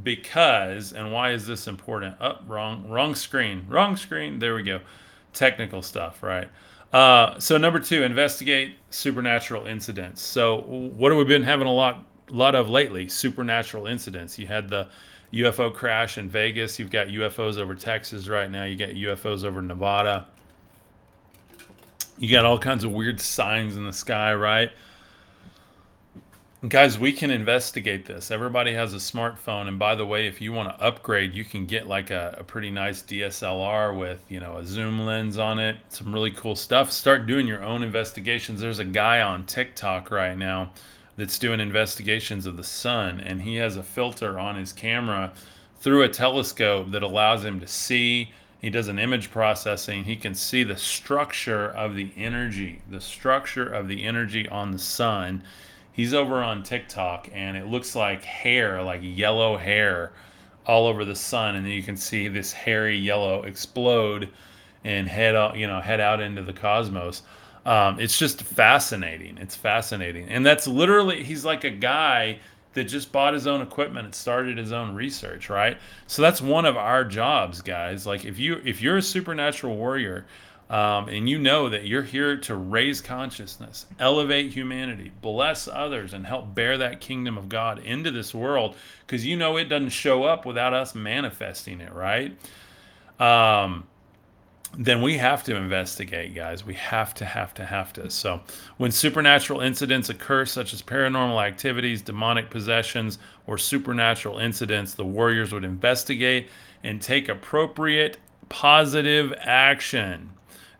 [0.03, 2.15] because, and why is this important?
[2.21, 4.39] Up, oh, wrong, wrong screen, wrong screen.
[4.39, 4.79] There we go.
[5.33, 6.49] Technical stuff, right?
[6.93, 10.21] Uh, so number two, investigate supernatural incidents.
[10.21, 14.37] So what have we been having a lot lot of lately supernatural incidents.
[14.37, 14.87] You had the
[15.33, 16.79] UFO crash in Vegas.
[16.79, 18.63] You've got UFOs over Texas right now.
[18.63, 20.27] You got UFOs over Nevada.
[22.17, 24.71] You got all kinds of weird signs in the sky, right?
[26.67, 28.31] Guys, we can investigate this.
[28.31, 31.67] Everybody has a smartphone, and by the way, if you want to upgrade, you can
[31.67, 35.77] get like a, a, pretty nice DSLR with you know a zoom lens on it.
[35.89, 36.91] Some really cool stuff.
[36.91, 38.59] Start doing your own investigations.
[38.59, 40.71] There's a guy on TikTok right now
[41.15, 45.33] that's doing investigations of the sun, and he has a filter on his camera
[45.79, 48.31] through a telescope that allows him to see.
[48.61, 50.05] He does an image processing.
[50.05, 54.79] He can see the structure of the energy, the structure of the energy on the
[54.79, 55.43] sun.
[55.97, 60.11] He's over on TikTok, and it looks like hair, like yellow hair,
[60.67, 64.29] all over the sun, and then you can see this hairy yellow explode
[64.83, 67.23] and head out, you know, head out into the cosmos.
[67.65, 69.39] Um, it's just fascinating.
[69.39, 72.41] It's fascinating, and that's literally he's like a guy
[72.75, 75.79] that just bought his own equipment and started his own research, right?
[76.05, 78.05] So that's one of our jobs, guys.
[78.05, 80.27] Like if you if you're a supernatural warrior,
[80.69, 86.25] um, and you know that you're here to raise consciousness, elevate humanity, bless others, and
[86.25, 88.75] help bear that kingdom of God into this world,
[89.05, 92.37] because you know it doesn't show up without us manifesting it, right?
[93.19, 93.85] Um,
[94.77, 96.65] then we have to investigate, guys.
[96.65, 98.09] We have to, have to, have to.
[98.09, 98.41] So,
[98.75, 105.53] when supernatural incidents occur, such as paranormal activities, demonic possessions, or supernatural incidents, the warriors
[105.53, 106.49] would investigate
[106.83, 108.17] and take appropriate
[108.49, 110.31] positive action.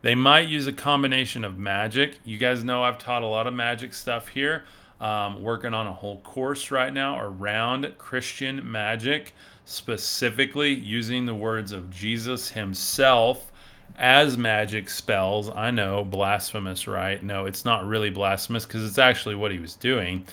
[0.07, 2.17] They might use a combination of magic.
[2.23, 4.63] You guys know I've taught a lot of magic stuff here.
[5.01, 9.33] Um, working on a whole course right now around Christian magic,
[9.65, 13.51] specifically using the words of Jesus himself
[13.97, 15.49] as magic spells.
[15.49, 17.21] I know, blasphemous, right?
[17.21, 20.25] No, it's not really blasphemous because it's actually what he was doing.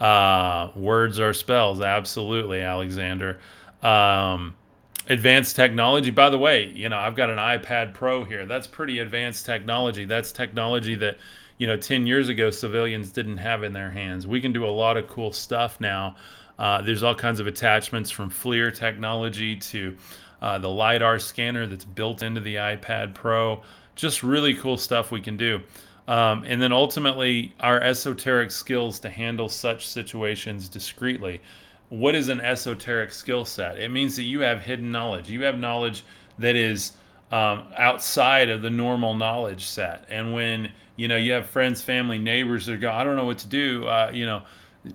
[0.00, 3.40] Uh, words are spells, absolutely, Alexander.
[3.82, 4.54] Um,
[5.08, 6.10] advanced technology.
[6.10, 8.46] By the way, you know, I've got an iPad Pro here.
[8.46, 10.04] That's pretty advanced technology.
[10.04, 11.16] That's technology that,
[11.58, 14.26] you know, 10 years ago civilians didn't have in their hands.
[14.26, 16.16] We can do a lot of cool stuff now.
[16.58, 19.96] Uh, there's all kinds of attachments from FLIR technology to
[20.42, 23.62] uh, the LiDAR scanner that's built into the iPad Pro.
[23.94, 25.60] Just really cool stuff we can do.
[26.06, 31.40] Um, and then ultimately, our esoteric skills to handle such situations discreetly.
[31.88, 33.78] What is an esoteric skill set?
[33.78, 35.28] It means that you have hidden knowledge.
[35.30, 36.04] You have knowledge
[36.38, 36.92] that is
[37.32, 40.04] um, outside of the normal knowledge set.
[40.08, 43.38] And when you know you have friends, family, neighbors that go, I don't know what
[43.38, 43.86] to do.
[43.86, 44.42] Uh, you know,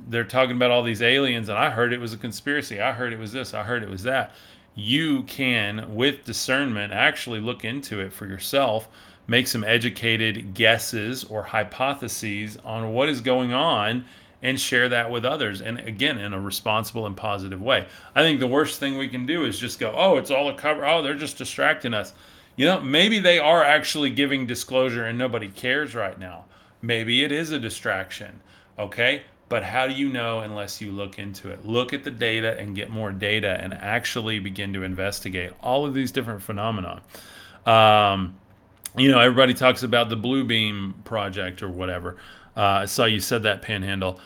[0.10, 2.82] they're talking about all these aliens, and I heard it was a conspiracy.
[2.82, 3.54] I heard it was this.
[3.54, 4.32] I heard it was that
[4.76, 8.90] you can, with discernment, actually look into it for yourself,
[9.28, 14.06] make some educated guesses or hypotheses on what is going on,
[14.44, 15.62] and share that with others.
[15.62, 17.88] And again, in a responsible and positive way.
[18.14, 20.54] I think the worst thing we can do is just go, oh, it's all a
[20.54, 20.86] cover.
[20.86, 22.14] Oh, they're just distracting us.
[22.58, 26.46] You know, maybe they are actually giving disclosure and nobody cares right now.
[26.82, 28.42] Maybe it is a distraction.
[28.78, 29.24] Okay.
[29.48, 31.66] But how do you know unless you look into it?
[31.66, 35.94] Look at the data and get more data and actually begin to investigate all of
[35.94, 37.02] these different phenomena.
[37.66, 38.36] Um,
[38.98, 42.18] you know, everybody talks about the Blue Beam project or whatever.
[42.58, 44.20] Uh, I saw you said that panhandle.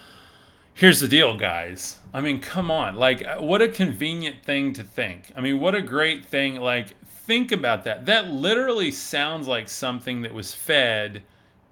[0.77, 1.97] Here's the deal, guys.
[2.13, 2.95] I mean, come on.
[2.95, 5.31] Like, uh, what a convenient thing to think.
[5.35, 6.57] I mean, what a great thing.
[6.57, 6.89] Like,
[7.25, 8.05] think about that.
[8.05, 11.23] That literally sounds like something that was fed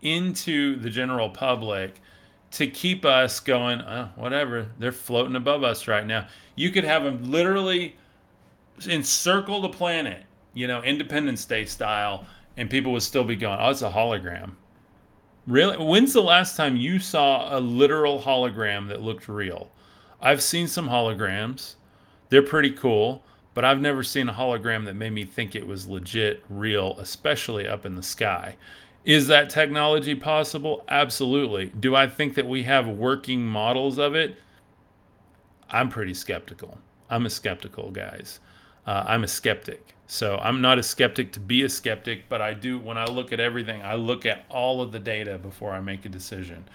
[0.01, 2.01] into the general public
[2.51, 4.67] to keep us going, oh, whatever.
[4.79, 6.27] They're floating above us right now.
[6.55, 7.95] You could have them literally
[8.87, 10.23] encircle the planet,
[10.55, 12.25] you know, Independence Day style,
[12.57, 14.53] and people would still be going, oh, it's a hologram.
[15.47, 15.77] Really?
[15.77, 19.69] When's the last time you saw a literal hologram that looked real?
[20.19, 21.75] I've seen some holograms.
[22.29, 25.87] They're pretty cool, but I've never seen a hologram that made me think it was
[25.87, 28.55] legit real, especially up in the sky.
[29.03, 30.83] Is that technology possible?
[30.87, 31.67] Absolutely.
[31.79, 34.37] Do I think that we have working models of it?
[35.69, 36.79] I'm pretty skeptical.
[37.09, 38.39] I'm a skeptical, guys.
[38.87, 39.94] Uh, I'm a skeptic.
[40.07, 43.33] So I'm not a skeptic to be a skeptic, but I do, when I look
[43.33, 46.65] at everything, I look at all of the data before I make a decision.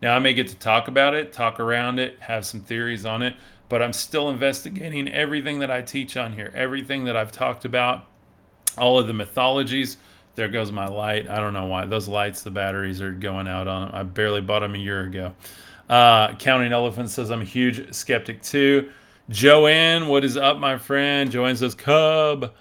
[0.00, 3.20] Now, I may get to talk about it, talk around it, have some theories on
[3.22, 3.34] it,
[3.68, 8.06] but I'm still investigating everything that I teach on here, everything that I've talked about,
[8.78, 9.98] all of the mythologies.
[10.36, 11.28] There goes my light.
[11.28, 11.84] I don't know why.
[11.84, 13.94] Those lights, the batteries are going out on them.
[13.94, 15.34] I barely bought them a year ago.
[15.90, 18.90] Uh, Counting Elephant says, I'm a huge skeptic too.
[19.30, 21.30] Joanne, what is up, my friend?
[21.30, 22.54] Joanne says, Cub.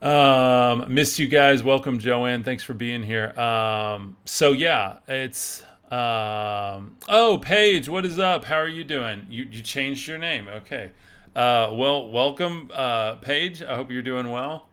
[0.00, 1.62] Um, missed you guys.
[1.62, 2.44] Welcome, Joanne.
[2.44, 3.38] Thanks for being here.
[3.38, 8.44] Um, so yeah, it's um, oh, Paige, what is up?
[8.44, 9.26] How are you doing?
[9.28, 10.46] You you changed your name.
[10.48, 10.90] Okay.
[11.34, 13.62] Uh, well, welcome, uh, Paige.
[13.62, 14.66] I hope you're doing well.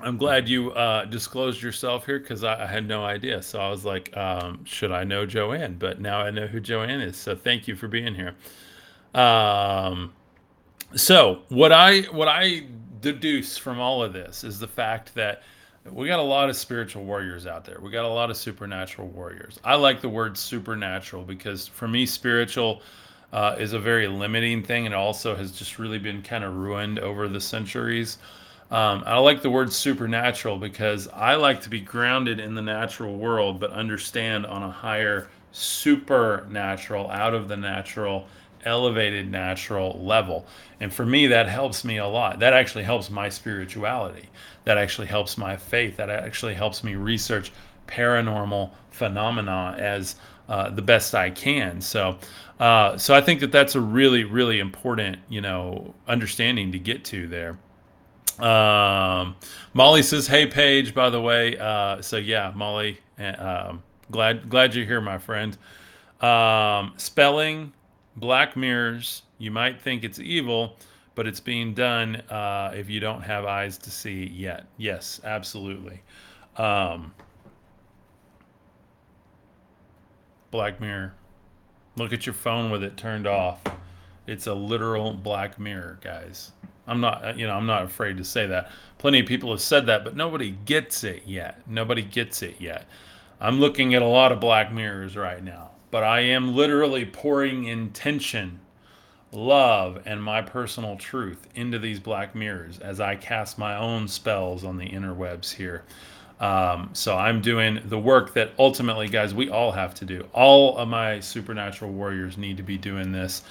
[0.00, 3.40] I'm glad you uh, disclosed yourself here because I, I, had no idea.
[3.42, 5.76] So I was like, um, should I know Joanne?
[5.78, 7.16] But now I know who Joanne is.
[7.16, 8.34] So thank you for being here.
[9.14, 10.12] Um,
[10.96, 12.64] so what I what I
[13.04, 15.42] deduce from all of this is the fact that
[15.90, 17.78] we got a lot of spiritual warriors out there.
[17.80, 19.60] We got a lot of supernatural warriors.
[19.62, 22.80] I like the word supernatural because for me, spiritual
[23.32, 26.98] uh, is a very limiting thing and also has just really been kind of ruined
[26.98, 28.16] over the centuries.
[28.70, 33.16] Um, I like the word supernatural because I like to be grounded in the natural
[33.16, 38.26] world, but understand on a higher supernatural, out of the natural
[38.64, 40.46] elevated natural level.
[40.80, 42.40] And for me, that helps me a lot.
[42.40, 44.28] That actually helps my spirituality.
[44.64, 45.96] That actually helps my faith.
[45.96, 47.52] That actually helps me research
[47.86, 50.16] paranormal phenomena as
[50.48, 51.80] uh, the best I can.
[51.80, 52.18] So,
[52.60, 57.04] uh, so I think that that's a really, really important, you know, understanding to get
[57.06, 57.58] to there.
[58.38, 59.36] Um,
[59.74, 64.86] Molly says, "Hey, Paige." By the way, uh, so yeah, Molly, um, glad glad you're
[64.86, 65.56] here, my friend.
[66.20, 67.72] Um, spelling
[68.16, 70.76] Black Mirrors, you might think it's evil,
[71.14, 74.66] but it's being done uh, if you don't have eyes to see yet.
[74.76, 76.00] Yes, absolutely.
[76.56, 77.12] Um,
[80.50, 81.14] Black Mirror.
[81.96, 83.60] Look at your phone with it turned off.
[84.26, 86.52] It's a literal Black Mirror, guys.
[86.86, 88.70] I'm not, uh, you know, I'm not afraid to say that.
[88.98, 91.60] Plenty of people have said that, but nobody gets it yet.
[91.66, 92.86] Nobody gets it yet.
[93.40, 97.66] I'm looking at a lot of Black Mirrors right now but I am literally pouring
[97.66, 98.58] intention,
[99.30, 104.64] love, and my personal truth into these black mirrors as I cast my own spells
[104.64, 105.84] on the interwebs here.
[106.40, 110.26] Um, so I'm doing the work that ultimately, guys, we all have to do.
[110.32, 113.44] All of my supernatural warriors need to be doing this.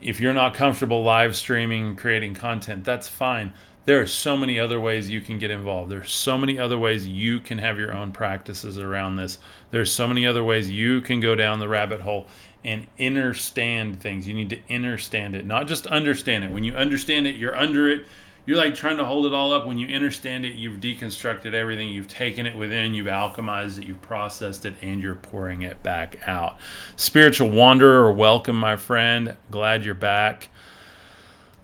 [0.00, 3.52] If you're not comfortable live streaming, creating content, that's fine
[3.86, 5.90] there are so many other ways you can get involved.
[5.90, 9.38] There's so many other ways you can have your own practices around this.
[9.70, 12.26] There's so many other ways you can go down the rabbit hole
[12.64, 14.26] and understand things.
[14.26, 16.50] You need to understand it, not just understand it.
[16.50, 18.06] When you understand it, you're under it.
[18.44, 19.66] You're like trying to hold it all up.
[19.66, 21.88] When you understand it, you've deconstructed everything.
[21.88, 26.18] You've taken it within, you've alchemized it, you've processed it, and you're pouring it back
[26.26, 26.58] out.
[26.96, 29.36] Spiritual wanderer, welcome, my friend.
[29.50, 30.48] Glad you're back.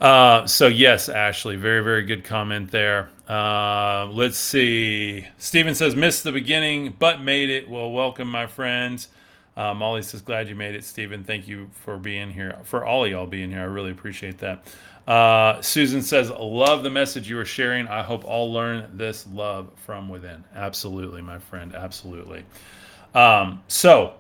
[0.03, 3.09] Uh, so yes, Ashley, very very good comment there.
[3.29, 5.25] Uh, let's see.
[5.39, 7.71] Steven says missed the beginning, but made it.
[7.71, 9.07] Well, welcome, my friends.
[9.57, 11.23] Uh, Molly says glad you made it, Steven.
[11.23, 12.59] Thank you for being here.
[12.65, 14.67] For all of y'all being here, I really appreciate that.
[15.07, 17.87] Uh, Susan says love the message you are sharing.
[17.87, 20.43] I hope all learn this love from within.
[20.57, 21.77] Absolutely, my friend.
[21.77, 22.45] Absolutely.
[23.15, 24.15] Um, so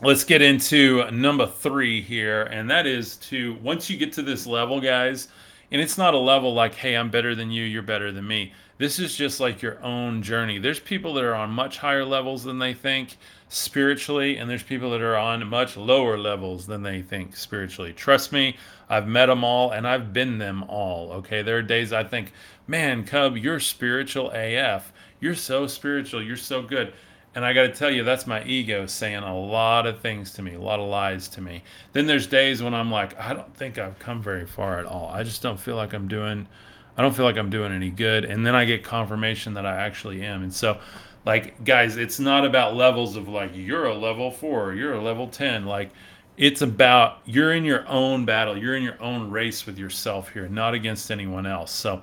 [0.00, 4.46] let's get into number three here and that is to once you get to this
[4.46, 5.26] level guys
[5.72, 8.52] and it's not a level like hey i'm better than you you're better than me.
[8.78, 10.58] This is just like your own journey.
[10.58, 13.16] There's people that are on much higher levels than they think
[13.48, 17.92] spiritually and there's people that are on much lower levels than they think spiritually.
[17.92, 18.56] Trust me
[18.88, 21.42] i've met them all and i've been them all okay?
[21.42, 22.32] There are days i think
[22.68, 26.22] man cub you're spiritual af you're so spiritual.
[26.22, 26.92] You're so good
[27.38, 30.42] And I got to tell you, that's my ego saying a lot of things to
[30.42, 31.62] me, a lot of lies to me.
[31.92, 35.08] Then there's days when I'm like, I don't think I've come very far at all.
[35.14, 36.48] I just don't feel like I'm doing,
[36.96, 38.24] I don't feel like I'm doing any good.
[38.24, 40.42] And then I get confirmation that I actually am.
[40.42, 40.80] And so,
[41.26, 45.28] like, guys, it's not about levels of like, you're a level four, you're a level
[45.28, 45.64] 10.
[45.64, 45.90] Like,
[46.38, 50.48] it's about you're in your own battle, you're in your own race with yourself here,
[50.48, 51.70] not against anyone else.
[51.70, 52.02] So,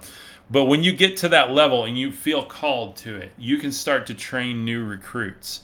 [0.51, 3.71] but when you get to that level and you feel called to it, you can
[3.71, 5.61] start to train new recruits.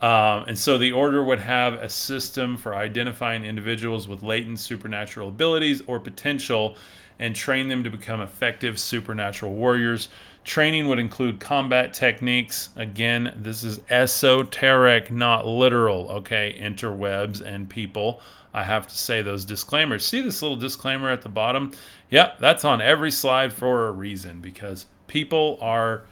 [0.00, 5.28] Um, and so the order would have a system for identifying individuals with latent supernatural
[5.28, 6.76] abilities or potential
[7.20, 10.08] and train them to become effective supernatural warriors.
[10.44, 12.68] Training would include combat techniques.
[12.76, 16.58] Again, this is esoteric, not literal, okay?
[16.60, 18.20] Interwebs and people.
[18.52, 20.04] I have to say those disclaimers.
[20.06, 21.72] See this little disclaimer at the bottom?
[22.14, 26.04] Yep, that's on every slide for a reason because people are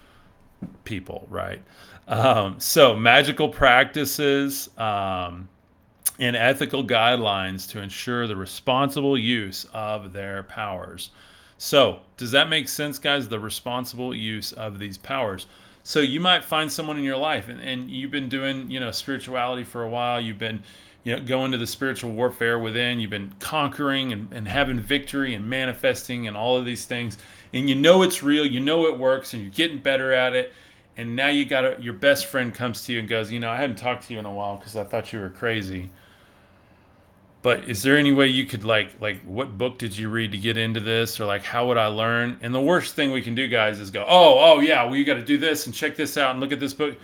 [0.83, 1.63] people, right?
[2.09, 5.49] Um, so, magical practices um,
[6.19, 11.11] and ethical guidelines to ensure the responsible use of their powers.
[11.59, 13.29] So, does that make sense, guys?
[13.29, 15.47] The responsible use of these powers.
[15.85, 18.91] So, you might find someone in your life and, and you've been doing, you know,
[18.91, 20.21] spirituality for a while.
[20.21, 20.65] You've been
[21.05, 23.01] you know, going to the spiritual warfare within.
[23.01, 27.19] You've been conquering and, and having victory and manifesting and all of these things.
[27.53, 30.53] And you know it's real, you know it works, and you're getting better at it.
[30.97, 33.51] And now you got a, your best friend comes to you and goes, You know,
[33.51, 35.91] I hadn't talked to you in a while because I thought you were crazy.
[37.43, 40.39] But is there any way you could like like what book did you read to
[40.39, 42.39] get into this or like how would I learn?
[42.41, 45.05] And the worst thing we can do guys is go, "Oh, oh yeah, well you
[45.05, 46.97] got to do this and check this out and look at this book."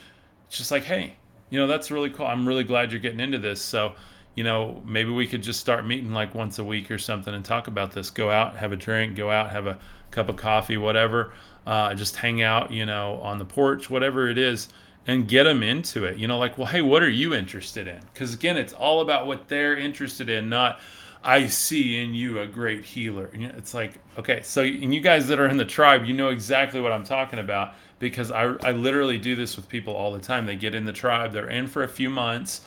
[0.46, 1.16] It's just like, "Hey,
[1.50, 2.26] you know that's really cool.
[2.26, 3.60] I'm really glad you're getting into this.
[3.60, 3.94] So
[4.34, 7.44] you know maybe we could just start meeting like once a week or something and
[7.44, 8.10] talk about this.
[8.10, 9.78] Go out have a drink go out have a
[10.10, 11.32] cup of coffee whatever.
[11.66, 14.68] Uh, just hang out you know on the porch whatever it is
[15.06, 16.18] and get them into it.
[16.18, 18.00] You know like well hey what are you interested in?
[18.12, 20.80] Because again it's all about what they're interested in not
[21.24, 23.28] i see in you a great healer.
[23.32, 26.28] And it's like okay so and you guys that are in the tribe you know
[26.28, 30.20] exactly what i'm talking about because I, I literally do this with people all the
[30.20, 30.46] time.
[30.46, 32.62] They get in the tribe, they're in for a few months,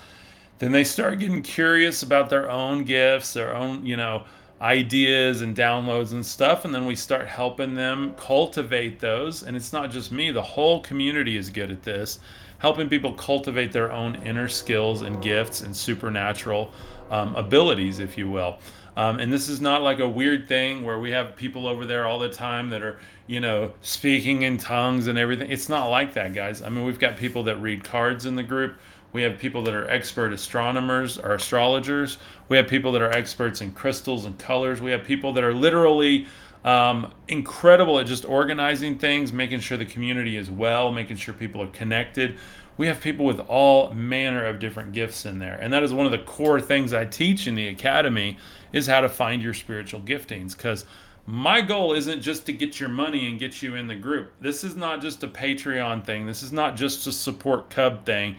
[0.60, 4.26] then they start getting curious about their own gifts, their own, you know,
[4.62, 6.66] ideas and downloads and stuff.
[6.66, 9.44] And then we start helping them cultivate those.
[9.44, 12.20] And it's not just me, the whole community is good at this,
[12.60, 16.72] helping people cultivate their own inner skills and gifts and supernatural
[17.10, 18.60] um, abilities, if you will.
[18.98, 22.06] Um, and this is not like a weird thing where we have people over there
[22.06, 23.00] all the time that are,
[23.32, 25.50] you know, speaking in tongues and everything.
[25.50, 26.62] It's not like that, guys.
[26.62, 28.76] I mean, we've got people that read cards in the group.
[29.14, 32.18] We have people that are expert astronomers or astrologers.
[32.50, 34.82] We have people that are experts in crystals and colors.
[34.82, 36.28] We have people that are literally
[36.66, 41.62] um, incredible at just organizing things, making sure the community is well, making sure people
[41.62, 42.38] are connected
[42.78, 46.06] we have people with all manner of different gifts in there and that is one
[46.06, 48.38] of the core things i teach in the academy
[48.74, 50.86] is how to find your spiritual giftings because
[51.26, 54.64] my goal isn't just to get your money and get you in the group this
[54.64, 58.36] is not just a patreon thing this is not just a support cub thing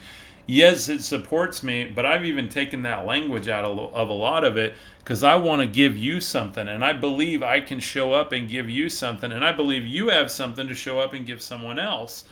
[0.46, 4.56] yes it supports me but i've even taken that language out of a lot of
[4.56, 8.32] it because i want to give you something and i believe i can show up
[8.32, 11.40] and give you something and i believe you have something to show up and give
[11.40, 12.24] someone else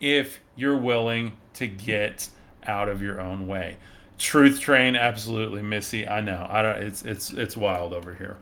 [0.00, 2.28] if you're willing to get
[2.66, 3.76] out of your own way.
[4.18, 6.06] Truth train, absolutely, Missy.
[6.06, 6.46] I know.
[6.48, 6.76] I don't.
[6.82, 8.36] It's it's it's wild over here.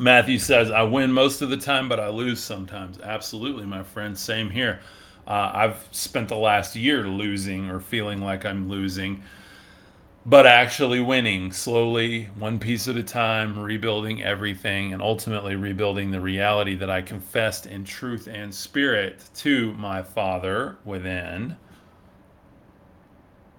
[0.00, 4.18] Matthew says, "I win most of the time, but I lose sometimes." Absolutely, my friend.
[4.18, 4.80] Same here.
[5.26, 9.22] Uh, I've spent the last year losing or feeling like I'm losing
[10.26, 16.20] but actually winning slowly, one piece at a time, rebuilding everything, and ultimately rebuilding the
[16.20, 21.56] reality that I confessed in truth and spirit to my Father within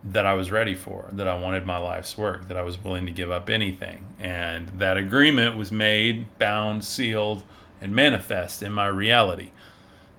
[0.04, 3.06] that I was ready for, that I wanted my life's work, that I was willing
[3.06, 4.06] to give up anything.
[4.20, 7.44] And that agreement was made, bound, sealed,
[7.80, 9.52] and manifest in my reality.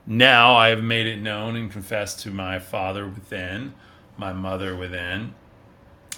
[0.07, 3.75] Now I have made it known and confessed to my Father within,
[4.17, 5.35] my mother within,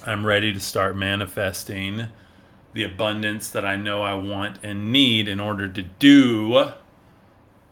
[0.07, 2.09] I'm ready to start manifesting
[2.75, 6.73] the abundance that I know I want and need in order to do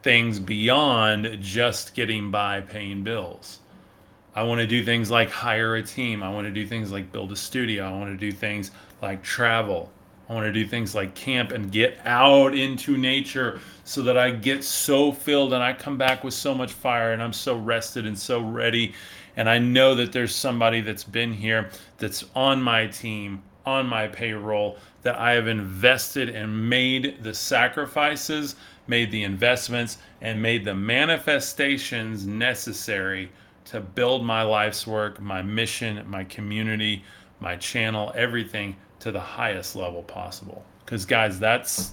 [0.02, 3.58] things beyond just getting by paying bills.
[4.34, 6.22] I want to do things like hire a team.
[6.22, 7.86] I want to do things like build a studio.
[7.86, 8.70] I want to do things
[9.02, 9.90] like travel.
[10.28, 14.30] I want to do things like camp and get out into nature so that I
[14.30, 18.06] get so filled and I come back with so much fire and I'm so rested
[18.06, 18.94] and so ready
[19.36, 24.06] and I know that there's somebody that's been here that's on my team, on my
[24.06, 28.56] payroll, that I have invested and made the sacrifices,
[28.86, 33.30] made the investments, and made the manifestations necessary
[33.66, 37.04] to build my life's work, my mission, my community,
[37.40, 40.64] my channel, everything to the highest level possible.
[40.84, 41.92] Because guys, that's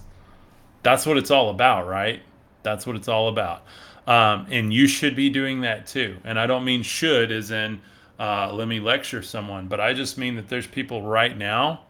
[0.83, 2.21] that's what it's all about, right?
[2.63, 3.63] That's what it's all about.
[4.07, 6.17] Um, and you should be doing that too.
[6.23, 7.81] And I don't mean should as in
[8.19, 11.81] uh, let me lecture someone, but I just mean that there's people right now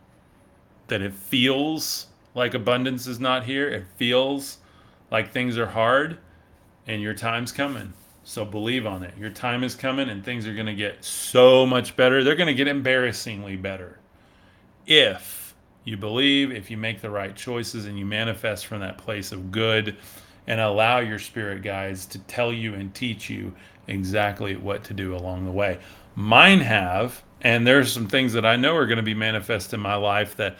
[0.87, 3.69] that it feels like abundance is not here.
[3.69, 4.57] It feels
[5.11, 6.19] like things are hard
[6.87, 7.93] and your time's coming.
[8.29, 9.17] So believe on it.
[9.17, 12.23] Your time is coming and things are going to get so much better.
[12.23, 13.97] They're going to get embarrassingly better
[14.85, 19.31] if you believe, if you make the right choices and you manifest from that place
[19.31, 19.97] of good
[20.45, 23.51] and allow your spirit guides to tell you and teach you
[23.87, 25.79] exactly what to do along the way.
[26.13, 29.79] Mine have, and there's some things that I know are going to be manifest in
[29.79, 30.55] my life that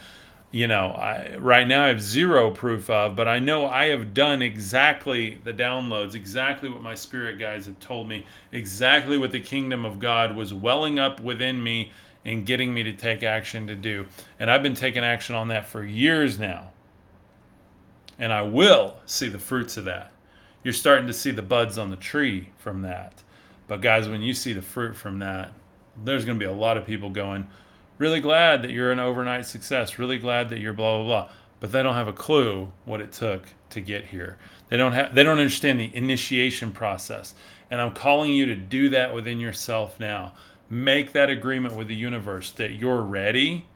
[0.52, 4.12] you know, I, right now I have zero proof of, but I know I have
[4.12, 9.40] done exactly the downloads, exactly what my spirit guides have told me, exactly what the
[9.40, 11.92] kingdom of God was welling up within me
[12.24, 14.06] and getting me to take action to do.
[14.40, 16.72] And I've been taking action on that for years now.
[18.18, 20.12] And I will see the fruits of that.
[20.64, 23.22] You're starting to see the buds on the tree from that.
[23.68, 25.52] But guys, when you see the fruit from that,
[26.04, 27.46] there's going to be a lot of people going,
[28.00, 31.28] really glad that you're an overnight success, really glad that you're blah blah blah.
[31.60, 34.38] But they don't have a clue what it took to get here.
[34.70, 37.34] They don't have they don't understand the initiation process.
[37.70, 40.32] And I'm calling you to do that within yourself now.
[40.68, 43.66] Make that agreement with the universe that you're ready.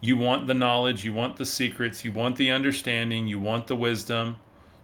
[0.00, 3.76] You want the knowledge, you want the secrets, you want the understanding, you want the
[3.76, 4.36] wisdom,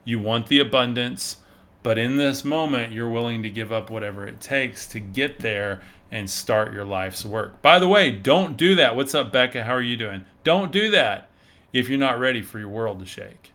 [0.05, 1.37] you want the abundance.
[1.83, 5.83] But in this moment, you're willing to give up whatever it takes to get there
[6.13, 7.61] and start your life's work.
[7.63, 8.95] By the way, don't do that.
[8.95, 9.65] What's up, Becca?
[9.65, 10.25] How are you doing?
[10.45, 11.31] Don't do that
[11.73, 13.51] if you're not ready for your world to shake.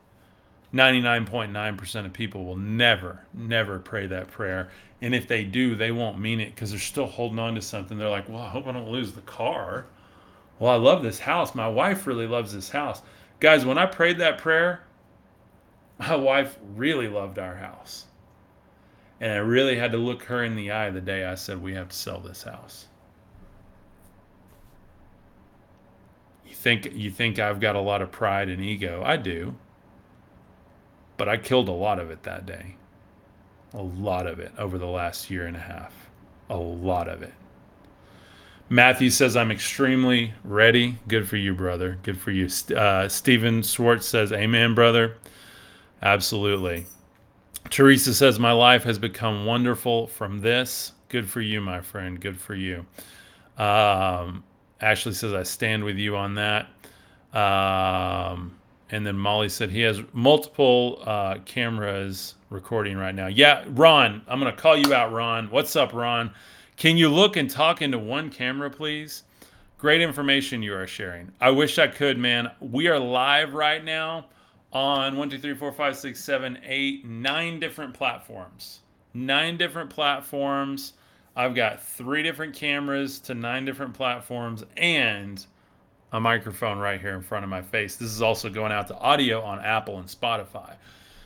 [0.74, 4.70] 99.9% of people will never, never pray that prayer.
[5.02, 7.98] And if they do, they won't mean it because they're still holding on to something.
[7.98, 9.86] They're like, well, I hope I don't lose the car.
[10.58, 11.54] Well, I love this house.
[11.54, 13.04] My wife really loves this house.
[13.40, 14.82] Guys, when I prayed that prayer,
[16.00, 18.06] my wife really loved our house.
[19.20, 21.74] And I really had to look her in the eye the day I said, We
[21.74, 22.88] have to sell this house.
[26.46, 29.02] You think, you think I've got a lot of pride and ego?
[29.06, 29.56] I do.
[31.18, 32.76] But I killed a lot of it that day.
[33.74, 35.94] A lot of it over the last year and a half.
[36.50, 37.34] A lot of it.
[38.70, 41.00] Matthew says, I'm extremely ready.
[41.08, 41.98] Good for you, brother.
[42.04, 42.50] Good for you.
[42.76, 45.18] Uh, Stephen Schwartz says, Amen, brother.
[46.02, 46.86] Absolutely.
[47.70, 50.94] Teresa says, My life has become wonderful from this.
[51.10, 52.20] Good for you, my friend.
[52.20, 52.86] Good for you.
[53.58, 54.44] Um,
[54.82, 56.68] Ashley says, I stand with you on that.
[57.34, 58.58] Um,
[58.90, 63.28] and then Molly said he has multiple uh, cameras recording right now.
[63.28, 65.50] Yeah, Ron, I'm going to call you out, Ron.
[65.50, 66.32] What's up, Ron?
[66.78, 69.24] Can you look and talk into one camera, please?
[69.78, 71.32] Great information you are sharing.
[71.42, 72.50] I wish I could, man.
[72.60, 74.28] We are live right now
[74.74, 78.82] on one, two, three, four, five, six, seven, eight, nine different platforms.
[79.14, 80.94] Nine different platforms.
[81.36, 85.46] I've got three different cameras to nine different platforms and
[86.12, 87.96] a microphone right here in front of my face.
[87.96, 90.76] This is also going out to audio on Apple and Spotify.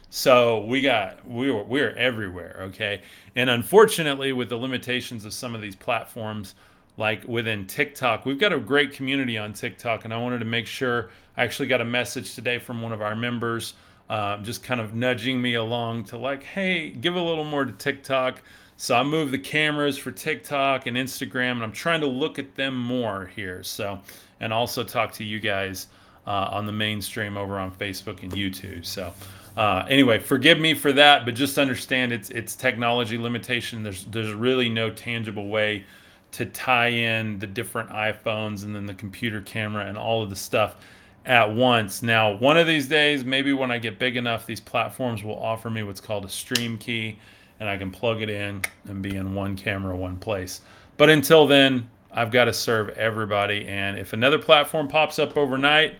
[0.10, 3.02] So we got we we're everywhere, okay?
[3.36, 6.56] And unfortunately, with the limitations of some of these platforms,
[6.98, 8.26] like within TikTok.
[8.26, 11.68] We've got a great community on TikTok, and I wanted to make sure I actually
[11.68, 13.74] got a message today from one of our members,
[14.10, 17.72] uh, just kind of nudging me along to like, hey, give a little more to
[17.72, 18.42] TikTok.
[18.78, 22.56] So I moved the cameras for TikTok and Instagram, and I'm trying to look at
[22.56, 23.64] them more here.
[23.64, 24.00] So,
[24.40, 25.88] and also talk to you guys
[26.28, 28.86] uh, on the mainstream over on Facebook and YouTube.
[28.86, 29.14] So.
[29.58, 33.84] Uh, anyway, forgive me for that, but just understand it's it's technology limitation.
[33.84, 35.84] There's there's really no tangible way
[36.32, 40.36] to tie in the different iPhones and then the computer camera and all of the
[40.36, 40.78] stuff
[41.26, 42.02] at once.
[42.02, 45.70] Now, one of these days, maybe when I get big enough, these platforms will offer
[45.70, 47.18] me what's called a stream key
[47.60, 50.62] and I can plug it in and be in one camera, one place.
[50.98, 53.68] But until then, I've got to serve everybody.
[53.68, 55.96] And if another platform pops up overnight,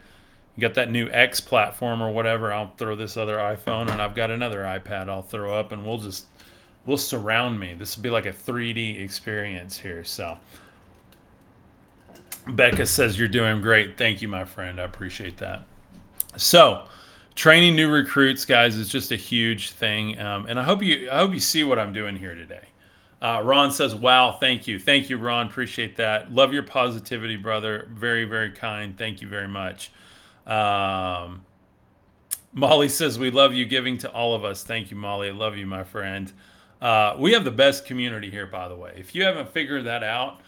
[0.56, 4.16] you got that new X platform or whatever, I'll throw this other iPhone and I've
[4.16, 6.26] got another iPad I'll throw up and we'll just
[6.86, 7.76] we'll surround me.
[7.76, 10.04] This will be like a 3D experience here.
[10.04, 10.38] So,
[12.48, 13.98] Becca says you're doing great.
[13.98, 14.80] Thank you, my friend.
[14.80, 15.64] I appreciate that.
[16.38, 16.88] So,
[17.36, 21.18] training new recruits, guys, is just a huge thing, um, and I hope you I
[21.18, 22.66] hope you see what I'm doing here today.
[23.22, 25.48] Uh, Ron says, "Wow, thank you, thank you, Ron.
[25.48, 26.32] Appreciate that.
[26.32, 27.90] Love your positivity, brother.
[27.94, 28.98] Very, very kind.
[28.98, 29.92] Thank you very much."
[30.48, 31.46] Um,
[32.54, 34.64] Molly says, "We love you, giving to all of us.
[34.64, 35.30] Thank you, Molly.
[35.30, 36.32] I love you, my friend."
[36.82, 38.94] Uh, we have the best community here, by the way.
[38.98, 40.42] If you haven't figured that out,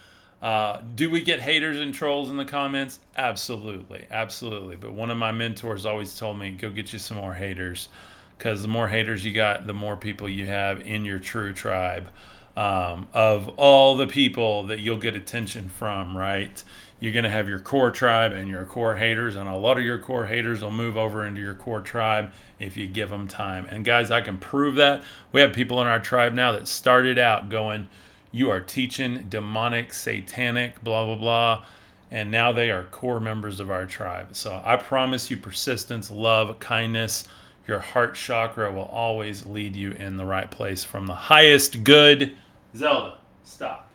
[0.44, 3.00] uh, do we get haters and trolls in the comments?
[3.16, 4.76] Absolutely, absolutely.
[4.76, 7.88] But one of my mentors always told me, go get you some more haters,
[8.38, 12.10] because the more haters you got, the more people you have in your true tribe.
[12.58, 16.62] Um, of all the people that you'll get attention from, right?
[17.00, 19.86] You're going to have your core tribe and your core haters, and a lot of
[19.86, 23.66] your core haters will move over into your core tribe if you give them time.
[23.70, 25.04] And guys, I can prove that.
[25.32, 27.88] We have people in our tribe now that started out going,
[28.34, 31.66] you are teaching demonic, satanic, blah, blah, blah.
[32.12, 34.36] And now they are core members of our tribe.
[34.36, 37.28] So I promise you persistence, love, kindness.
[37.68, 42.36] Your heart chakra will always lead you in the right place from the highest good.
[42.76, 43.88] Zelda, stop.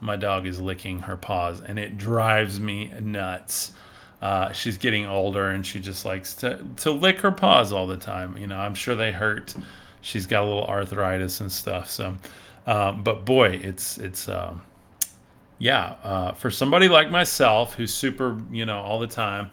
[0.00, 3.72] My dog is licking her paws and it drives me nuts.
[4.22, 7.96] Uh, she's getting older and she just likes to, to lick her paws all the
[7.96, 8.38] time.
[8.38, 9.54] You know, I'm sure they hurt.
[10.00, 11.90] She's got a little arthritis and stuff.
[11.90, 12.16] So,
[12.66, 14.62] um, but boy, it's it's um,
[15.58, 15.96] yeah.
[16.02, 19.50] Uh, for somebody like myself who's super, you know, all the time,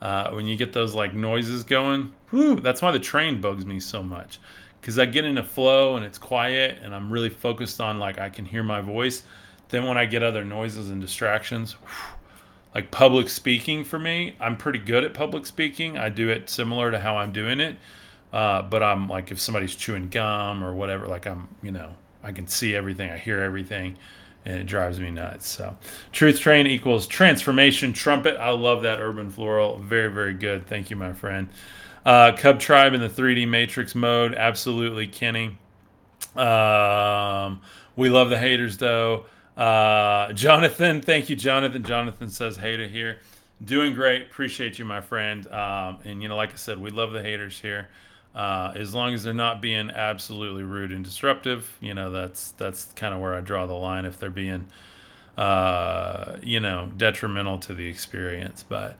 [0.00, 3.80] uh, when you get those like noises going, whew, that's why the train bugs me
[3.80, 4.38] so much.
[4.80, 8.18] Because I get in a flow and it's quiet and I'm really focused on like
[8.18, 9.22] I can hear my voice.
[9.70, 12.18] Then when I get other noises and distractions, whew,
[12.74, 15.96] like public speaking for me, I'm pretty good at public speaking.
[15.96, 17.76] I do it similar to how I'm doing it.
[18.32, 21.94] Uh, but I'm like if somebody's chewing gum or whatever, like I'm, you know,
[22.24, 23.96] I can see everything, I hear everything,
[24.44, 25.46] and it drives me nuts.
[25.46, 25.76] So,
[26.12, 28.36] Truth Train equals transformation trumpet.
[28.38, 29.78] I love that urban floral.
[29.78, 30.66] Very, very good.
[30.66, 31.48] Thank you, my friend.
[32.04, 34.34] Uh, Cub Tribe in the 3D Matrix mode.
[34.34, 35.58] Absolutely, Kenny.
[36.36, 37.60] Um,
[37.96, 39.26] we love the haters, though.
[39.56, 41.82] Uh, Jonathan, thank you, Jonathan.
[41.84, 43.18] Jonathan says, hater here.
[43.64, 44.22] Doing great.
[44.22, 45.46] Appreciate you, my friend.
[45.46, 47.88] Um, and, you know, like I said, we love the haters here.
[48.34, 52.86] Uh, as long as they're not being absolutely rude and disruptive, you know, that's that's
[52.96, 54.04] kind of where I draw the line.
[54.04, 54.66] If they're being,
[55.38, 58.64] uh, you know, detrimental to the experience.
[58.68, 58.98] But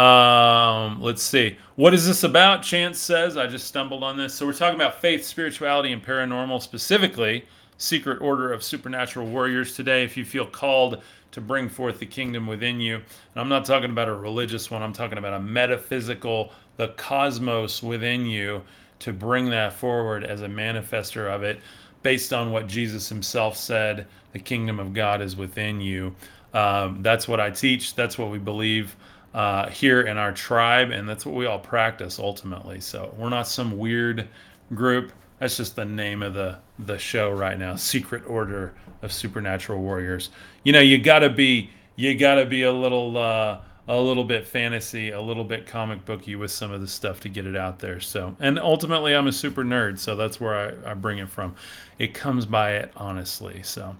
[0.00, 2.62] um, let's see, what is this about?
[2.62, 4.34] Chance says I just stumbled on this.
[4.34, 7.44] So we're talking about faith, spirituality, and paranormal, specifically
[7.78, 10.04] secret order of supernatural warriors today.
[10.04, 13.90] If you feel called to bring forth the kingdom within you, and I'm not talking
[13.90, 14.82] about a religious one.
[14.82, 18.62] I'm talking about a metaphysical the cosmos within you
[18.98, 21.60] to bring that forward as a manifester of it
[22.02, 26.14] based on what Jesus himself said the kingdom of God is within you.
[26.54, 27.94] Um, that's what I teach.
[27.94, 28.96] That's what we believe
[29.34, 32.80] uh, here in our tribe, and that's what we all practice ultimately.
[32.80, 34.28] So we're not some weird
[34.74, 35.12] group.
[35.38, 37.76] That's just the name of the the show right now.
[37.76, 40.30] Secret Order of Supernatural Warriors.
[40.64, 43.16] You know, you gotta be you gotta be a little.
[43.16, 43.58] Uh,
[43.88, 47.28] a little bit fantasy, a little bit comic booky with some of the stuff to
[47.28, 48.00] get it out there.
[48.00, 51.54] So, and ultimately, I'm a super nerd, so that's where I, I bring it from.
[51.98, 53.62] It comes by it honestly.
[53.62, 53.96] So,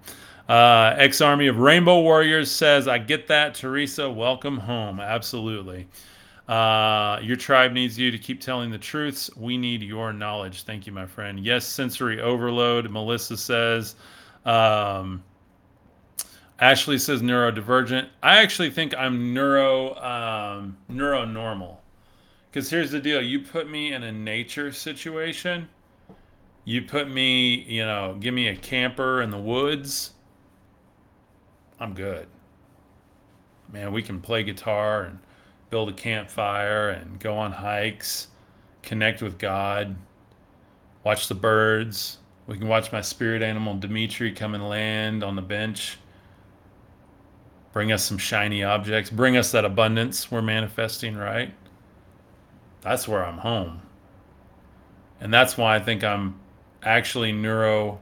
[0.48, 3.54] uh, X Army of Rainbow Warriors says, I get that.
[3.54, 5.00] Teresa, welcome home.
[5.00, 5.86] Absolutely.
[6.48, 9.28] Uh, your tribe needs you to keep telling the truths.
[9.36, 10.62] We need your knowledge.
[10.62, 11.40] Thank you, my friend.
[11.40, 12.88] Yes, sensory overload.
[12.90, 13.96] Melissa says,
[14.44, 15.22] um,
[16.58, 18.08] Ashley says neurodivergent.
[18.22, 21.76] I actually think I'm neuro um, neuronormal.
[22.50, 25.68] Because here's the deal: you put me in a nature situation,
[26.64, 30.12] you put me, you know, give me a camper in the woods.
[31.78, 32.26] I'm good.
[33.70, 35.18] Man, we can play guitar and
[35.68, 38.28] build a campfire and go on hikes,
[38.82, 39.94] connect with God,
[41.04, 42.18] watch the birds.
[42.46, 45.98] We can watch my spirit animal Dimitri come and land on the bench
[47.76, 49.10] Bring us some shiny objects.
[49.10, 51.52] Bring us that abundance we're manifesting, right?
[52.80, 53.82] That's where I'm home.
[55.20, 56.40] And that's why I think I'm
[56.82, 58.00] actually neuro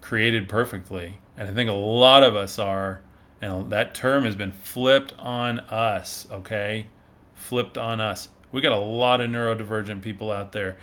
[0.00, 1.20] created perfectly.
[1.36, 3.02] And I think a lot of us are.
[3.40, 6.88] And that term has been flipped on us, okay?
[7.36, 8.28] Flipped on us.
[8.50, 10.78] We got a lot of neurodivergent people out there.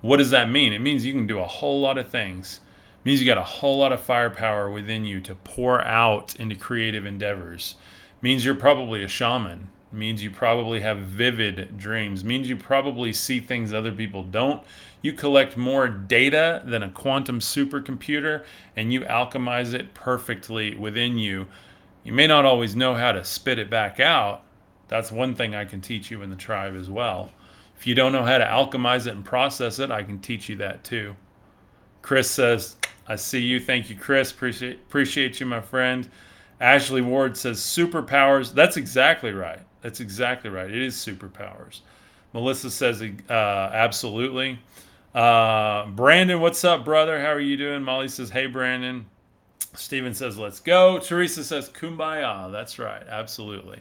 [0.00, 0.72] What does that mean?
[0.72, 2.62] It means you can do a whole lot of things
[3.06, 7.06] means you got a whole lot of firepower within you to pour out into creative
[7.06, 7.76] endeavors.
[8.20, 9.68] means you're probably a shaman.
[9.92, 12.24] means you probably have vivid dreams.
[12.24, 14.60] means you probably see things other people don't.
[15.02, 18.44] You collect more data than a quantum supercomputer
[18.74, 21.46] and you alchemize it perfectly within you.
[22.02, 24.42] You may not always know how to spit it back out.
[24.88, 27.30] That's one thing I can teach you in the tribe as well.
[27.78, 30.56] If you don't know how to alchemize it and process it, I can teach you
[30.56, 31.14] that too.
[32.02, 32.76] Chris says,
[33.08, 33.60] I see you.
[33.60, 34.30] Thank you, Chris.
[34.32, 36.08] Appreciate appreciate you, my friend.
[36.60, 38.52] Ashley Ward says superpowers.
[38.52, 39.60] That's exactly right.
[39.82, 40.70] That's exactly right.
[40.70, 41.80] It is superpowers.
[42.32, 44.58] Melissa says uh, absolutely.
[45.14, 47.20] Uh, Brandon, what's up, brother?
[47.20, 47.82] How are you doing?
[47.82, 49.06] Molly says, "Hey, Brandon."
[49.74, 53.78] Steven says, "Let's go." Teresa says, "Kumbaya." That's right, absolutely.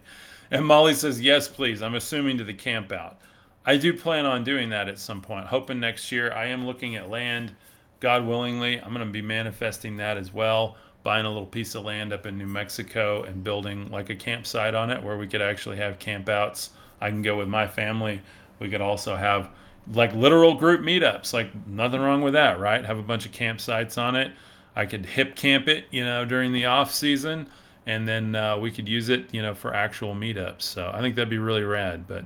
[0.51, 3.17] And Molly says, "Yes, please." I'm assuming to the camp out.
[3.65, 5.47] I do plan on doing that at some point.
[5.47, 6.31] Hoping next year.
[6.31, 7.53] I am looking at land.
[7.99, 10.77] God willingly, I'm going to be manifesting that as well.
[11.03, 14.73] Buying a little piece of land up in New Mexico and building like a campsite
[14.73, 16.69] on it where we could actually have campouts.
[16.99, 18.21] I can go with my family.
[18.59, 19.49] We could also have
[19.93, 21.33] like literal group meetups.
[21.33, 22.83] Like nothing wrong with that, right?
[22.83, 24.31] Have a bunch of campsites on it.
[24.75, 27.47] I could Hipcamp it, you know, during the off season,
[27.85, 30.63] and then uh, we could use it, you know, for actual meetups.
[30.63, 32.07] So I think that'd be really rad.
[32.07, 32.25] But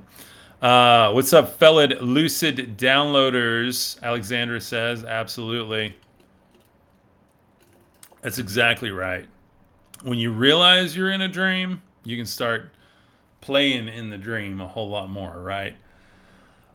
[0.62, 4.00] uh, what's up, fellow lucid downloaders?
[4.02, 5.96] Alexandra says, absolutely.
[8.20, 9.26] That's exactly right.
[10.02, 12.72] When you realize you're in a dream, you can start
[13.40, 15.74] playing in the dream a whole lot more, right?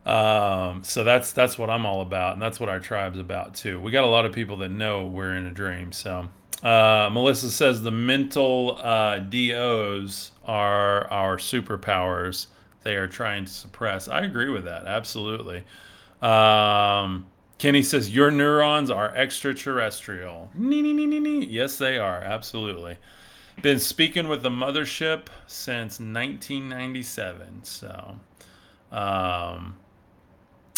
[0.04, 3.80] Um, so that's that's what I'm all about, and that's what our tribe's about too.
[3.80, 5.90] We got a lot of people that know we're in a dream.
[5.90, 6.28] So
[6.62, 12.46] uh, Melissa says the mental uh, DOs are our superpowers.
[12.86, 14.06] They are trying to suppress.
[14.06, 15.64] I agree with that absolutely.
[16.22, 17.26] Um,
[17.58, 20.48] Kenny says your neurons are extraterrestrial.
[20.54, 21.44] Nee, nee, nee, nee, nee.
[21.46, 22.96] Yes, they are absolutely.
[23.60, 27.64] Been speaking with the mothership since 1997.
[27.64, 28.20] So.
[28.92, 29.74] Um,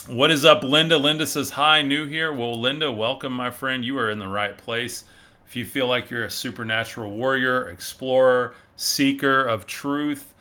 [0.06, 0.96] what is up, Linda?
[0.96, 2.32] Linda says, Hi, new here.
[2.32, 3.84] Well, Linda, welcome, my friend.
[3.84, 5.04] You are in the right place.
[5.46, 10.32] If you feel like you're a supernatural warrior, explorer, seeker of truth,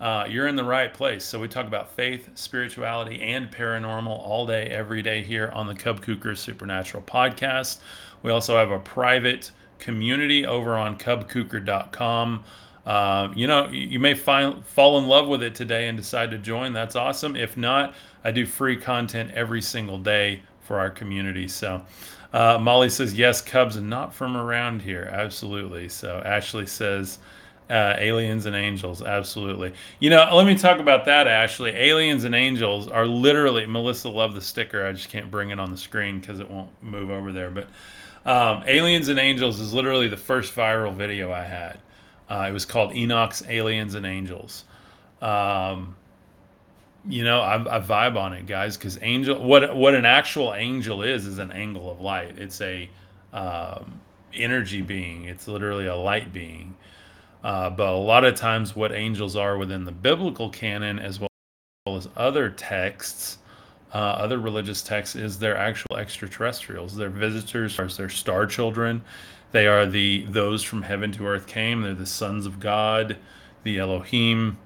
[0.00, 1.24] uh, you're in the right place.
[1.24, 5.74] So, we talk about faith, spirituality, and paranormal all day, every day here on the
[5.74, 7.78] Cub Kuker Supernatural podcast.
[8.22, 12.44] We also have a private community over on cubkuker.com.
[12.84, 16.38] Uh, you know, you may find, fall in love with it today and decide to
[16.38, 16.72] join.
[16.72, 17.34] That's awesome.
[17.34, 21.48] If not, I do free content every single day for our community.
[21.48, 21.82] So,
[22.32, 25.08] uh, Molly says, yes, Cubs not from around here.
[25.12, 25.88] Absolutely.
[25.88, 27.18] So, Ashley says,
[27.68, 29.02] uh, aliens and angels.
[29.02, 29.72] Absolutely.
[29.98, 31.70] You know, let me talk about that, Ashley.
[31.70, 34.86] Aliens and angels are literally, Melissa loved the sticker.
[34.86, 37.50] I just can't bring it on the screen because it won't move over there.
[37.50, 37.68] But
[38.24, 41.78] um, Aliens and Angels is literally the first viral video I had.
[42.28, 44.64] Uh, it was called Enoch's Aliens and Angels.
[45.22, 45.96] Um,
[47.08, 51.02] you know, I, I, vibe on it, guys, because angel, what what an actual angel
[51.02, 52.36] is, is an angle of light.
[52.36, 52.90] It's a
[53.32, 54.00] um,
[54.34, 55.24] energy being.
[55.26, 56.74] It's literally a light being.
[57.46, 61.30] Uh, but a lot of times, what angels are within the biblical canon, as well
[61.86, 63.38] as other texts,
[63.94, 66.96] uh, other religious texts, is they're actual extraterrestrials.
[66.96, 67.76] They're visitors.
[67.96, 69.00] They're star children.
[69.52, 71.82] They are the those from heaven to earth came.
[71.82, 73.16] They're the sons of God,
[73.62, 74.58] the Elohim.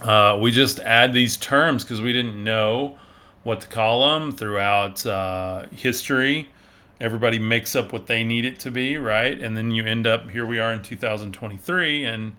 [0.00, 2.98] Uh, we just add these terms because we didn't know
[3.44, 6.48] what to call them throughout uh, history.
[7.02, 9.38] Everybody makes up what they need it to be, right?
[9.38, 12.34] And then you end up here we are in 2023, and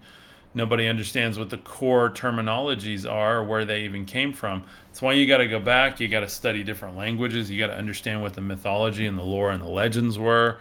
[0.56, 4.64] nobody understands what the core terminologies are or where they even came from.
[4.88, 6.00] That's why you got to go back.
[6.00, 7.52] You got to study different languages.
[7.52, 10.58] You got to understand what the mythology and the lore and the legends were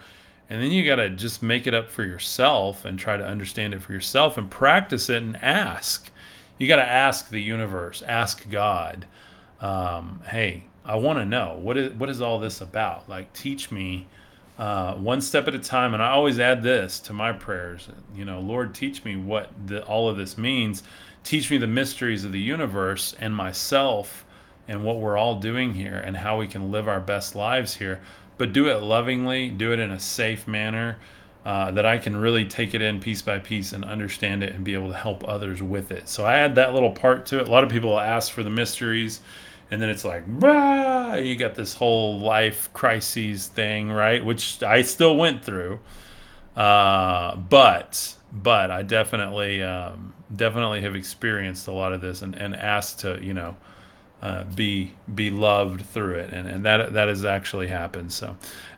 [0.53, 3.73] and then you got to just make it up for yourself and try to understand
[3.73, 6.11] it for yourself and practice it and ask.
[6.59, 9.07] You got to ask the universe, ask God,
[9.63, 13.09] um, hey, I want to know what is what is all this about?
[13.09, 14.07] Like, teach me
[14.59, 15.95] uh, one step at a time.
[15.95, 17.89] And I always add this to my prayers.
[18.15, 20.83] You know, Lord, teach me what the, all of this means.
[21.25, 24.25] Teach me the mysteries of the universe and myself
[24.67, 28.01] and what we're all doing here and how we can live our best lives here
[28.43, 30.99] but do it lovingly, do it in a safe manner
[31.45, 34.65] uh, that I can really take it in piece by piece and understand it and
[34.65, 36.09] be able to help others with it.
[36.09, 37.47] So I add that little part to it.
[37.47, 39.21] A lot of people ask for the mysteries,
[39.73, 40.23] and then it's like,
[41.25, 44.23] you got this whole life crises thing, right?
[44.23, 45.81] Which I still went through.
[46.55, 52.55] Uh, but but I definitely um, definitely have experienced a lot of this and, and
[52.55, 53.57] asked to you know
[54.21, 58.13] uh, be be loved through it, and, and that that has actually happened.
[58.13, 58.37] So,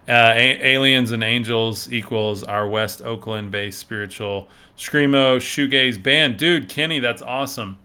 [0.09, 6.69] uh, a- aliens and angels equals our West Oakland based spiritual screamo shoegaze band, dude.
[6.69, 7.79] Kenny, that's awesome.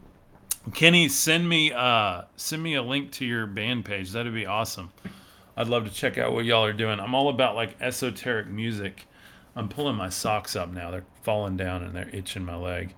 [0.71, 4.11] Kenny, send me uh send me a link to your band page.
[4.11, 4.91] That'd be awesome.
[5.55, 6.99] I'd love to check out what y'all are doing.
[6.99, 9.05] I'm all about like esoteric music.
[9.55, 10.91] I'm pulling my socks up now.
[10.91, 12.93] They're falling down and they're itching my leg.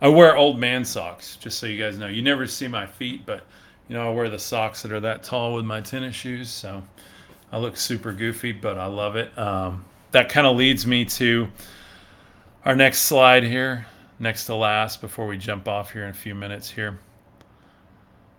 [0.00, 2.08] I wear old man socks, just so you guys know.
[2.08, 3.46] You never see my feet, but
[3.88, 6.82] you know, I wear the socks that are that tall with my tennis shoes, so
[7.52, 9.36] I look super goofy, but I love it.
[9.38, 11.48] Um, that kind of leads me to
[12.64, 13.86] our next slide here,
[14.18, 16.98] next to last, before we jump off here in a few minutes here.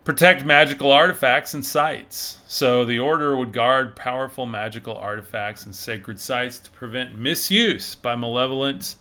[0.04, 2.40] Protect magical artifacts and sites.
[2.48, 8.16] So the order would guard powerful magical artifacts and sacred sites to prevent misuse by
[8.16, 8.96] malevolent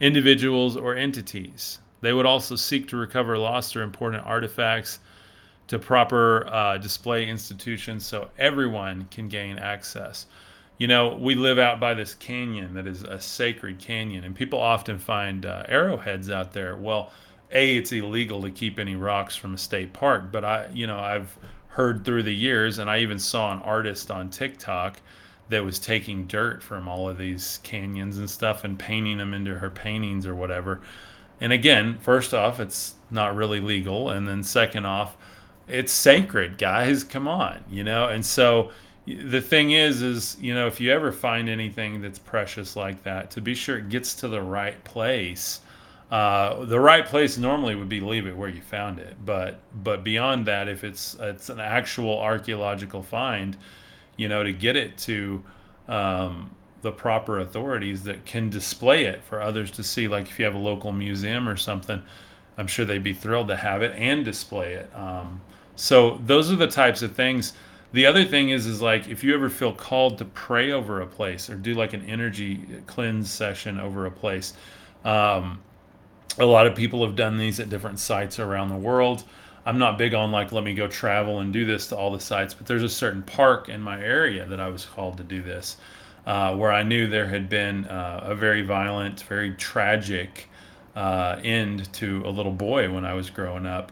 [0.00, 1.78] individuals or entities.
[2.02, 4.98] They would also seek to recover lost or important artifacts
[5.68, 10.26] to proper uh, display institutions so everyone can gain access.
[10.76, 14.58] You know, we live out by this canyon that is a sacred canyon, and people
[14.60, 16.76] often find uh, arrowheads out there.
[16.76, 17.12] Well,
[17.54, 20.98] a it's illegal to keep any rocks from a state park but i you know
[20.98, 21.36] i've
[21.68, 25.00] heard through the years and i even saw an artist on tiktok
[25.48, 29.54] that was taking dirt from all of these canyons and stuff and painting them into
[29.58, 30.80] her paintings or whatever.
[31.40, 35.16] And again first off it's not really legal and then second off
[35.68, 38.08] it's sacred guys come on you know?
[38.08, 38.70] And so
[39.06, 43.30] the thing is is you know if you ever find anything that's precious like that
[43.32, 45.60] to be sure it gets to the right place
[46.10, 50.04] uh, the right place normally would be leave it where you found it, but but
[50.04, 53.56] beyond that, if it's it's an actual archaeological find,
[54.16, 55.42] you know, to get it to
[55.88, 56.50] um,
[56.82, 60.06] the proper authorities that can display it for others to see.
[60.06, 62.02] Like if you have a local museum or something,
[62.58, 64.94] I'm sure they'd be thrilled to have it and display it.
[64.94, 65.40] Um,
[65.76, 67.54] so those are the types of things.
[67.92, 71.06] The other thing is, is like if you ever feel called to pray over a
[71.06, 74.52] place or do like an energy cleanse session over a place.
[75.04, 75.60] Um,
[76.38, 79.24] a lot of people have done these at different sites around the world.
[79.66, 82.20] I'm not big on like let me go travel and do this to all the
[82.20, 85.42] sites, but there's a certain park in my area that I was called to do
[85.42, 85.78] this,
[86.26, 90.48] uh, where I knew there had been uh, a very violent, very tragic
[90.96, 93.90] uh, end to a little boy when I was growing up,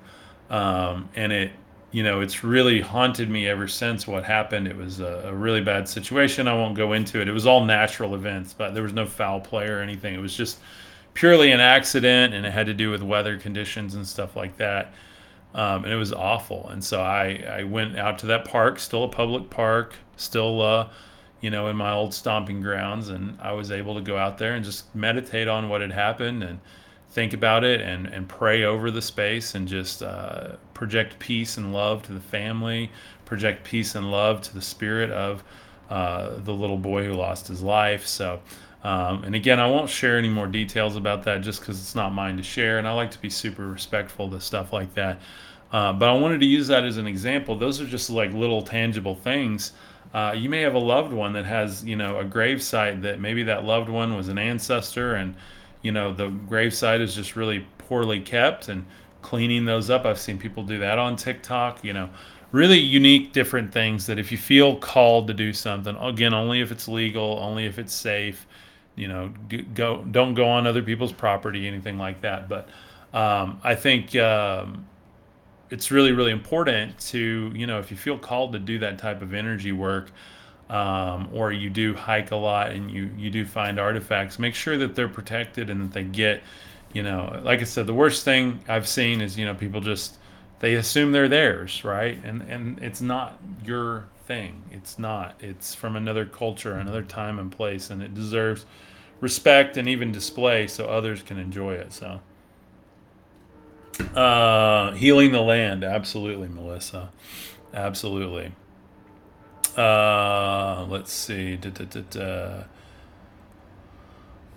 [0.50, 1.52] um, and it,
[1.90, 4.66] you know, it's really haunted me ever since what happened.
[4.66, 6.48] It was a, a really bad situation.
[6.48, 7.28] I won't go into it.
[7.28, 10.14] It was all natural events, but there was no foul play or anything.
[10.14, 10.58] It was just
[11.14, 14.92] purely an accident and it had to do with weather conditions and stuff like that.
[15.54, 16.68] Um, and it was awful.
[16.68, 20.88] And so I, I went out to that park, still a public park, still, uh,
[21.40, 23.10] you know, in my old stomping grounds.
[23.10, 26.42] And I was able to go out there and just meditate on what had happened
[26.42, 26.58] and
[27.10, 31.74] think about it and, and pray over the space and just uh, project peace and
[31.74, 32.90] love to the family,
[33.26, 35.44] project peace and love to the spirit of
[35.90, 38.06] uh, the little boy who lost his life.
[38.06, 38.40] So,
[38.84, 42.12] um, and again, I won't share any more details about that just because it's not
[42.12, 42.78] mine to share.
[42.78, 45.20] And I like to be super respectful to stuff like that.
[45.72, 47.56] Uh, but I wanted to use that as an example.
[47.56, 49.72] Those are just like little tangible things.
[50.12, 53.44] Uh, you may have a loved one that has, you know, a gravesite that maybe
[53.44, 55.34] that loved one was an ancestor and,
[55.80, 58.84] you know, the gravesite is just really poorly kept and
[59.22, 60.04] cleaning those up.
[60.04, 62.10] I've seen people do that on TikTok, you know,
[62.50, 66.70] really unique, different things that if you feel called to do something, again, only if
[66.70, 68.46] it's legal, only if it's safe,
[68.96, 69.32] you know,
[69.74, 72.48] go don't go on other people's property, anything like that.
[72.48, 72.68] But
[73.12, 74.86] um, I think um,
[75.70, 79.22] it's really really important to you know if you feel called to do that type
[79.22, 80.10] of energy work.
[80.70, 84.78] Um, or you do hike a lot and you you do find artifacts make sure
[84.78, 86.42] that they're protected and that they get
[86.94, 90.16] you know like i said the worst thing i've seen is you know people just
[90.60, 94.62] they assume they're theirs right and and it's not your thing.
[94.70, 95.34] It's not.
[95.40, 98.66] It's from another culture, another time and place, and it deserves
[99.20, 101.92] respect and even display so others can enjoy it.
[101.92, 102.20] So,
[104.14, 107.10] uh, healing the land, absolutely, Melissa,
[107.72, 108.52] absolutely.
[109.76, 111.56] Uh, let's see.
[111.56, 112.64] Da, da, da,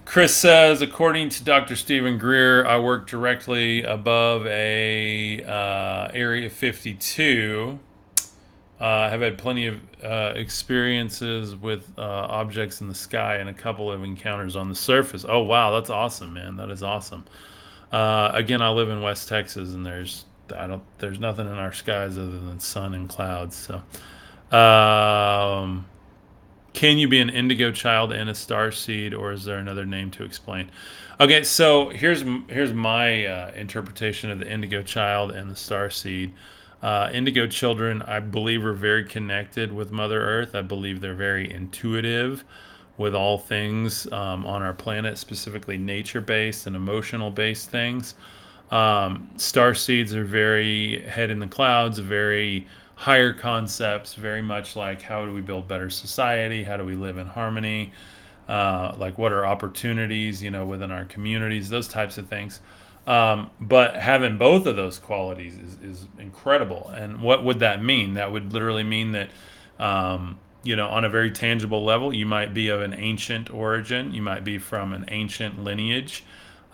[0.06, 1.76] Chris says, according to Dr.
[1.76, 7.80] Steven Greer, I work directly above a uh, Area 52
[8.80, 13.54] uh, I've had plenty of uh, experiences with uh, objects in the sky and a
[13.54, 15.26] couple of encounters on the surface.
[15.28, 16.58] Oh wow, that's awesome, man!
[16.58, 17.24] That is awesome.
[17.92, 21.72] Uh, again, I live in West Texas, and there's I don't there's nothing in our
[21.72, 23.56] skies other than sun and clouds.
[23.56, 25.86] So, um,
[26.74, 30.12] can you be an indigo child and a star seed, or is there another name
[30.12, 30.70] to explain?
[31.22, 36.34] Okay, so here's here's my uh, interpretation of the indigo child and the star seed.
[36.86, 40.54] Uh, indigo children, I believe, are very connected with Mother Earth.
[40.54, 42.44] I believe they're very intuitive
[43.00, 48.14] with all things um, on our planet, specifically nature based and emotional based things.
[48.70, 55.02] Um, star seeds are very head in the clouds, very higher concepts, very much like
[55.02, 56.64] how do we build better society?
[56.64, 57.94] How do we live in harmony?
[58.48, 62.62] Uh, like what are opportunities, you know, within our communities, those types of things.
[63.08, 66.90] Um, but having both of those qualities is, is incredible.
[66.90, 68.16] And what would that mean?
[68.16, 69.30] That would literally mean that,
[69.80, 74.12] um, you know, on a very tangible level, you might be of an ancient origin,
[74.14, 76.24] you might be from an ancient lineage.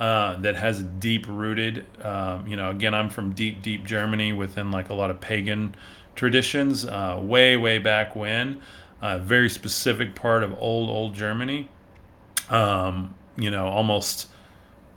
[0.01, 1.86] uh, that has deep rooted.
[2.03, 5.75] Um, you know, again, I'm from deep, deep Germany within like a lot of pagan
[6.15, 8.61] traditions, uh, way, way back when.
[9.03, 11.69] A very specific part of old, old Germany.
[12.49, 14.27] Um, you know, almost,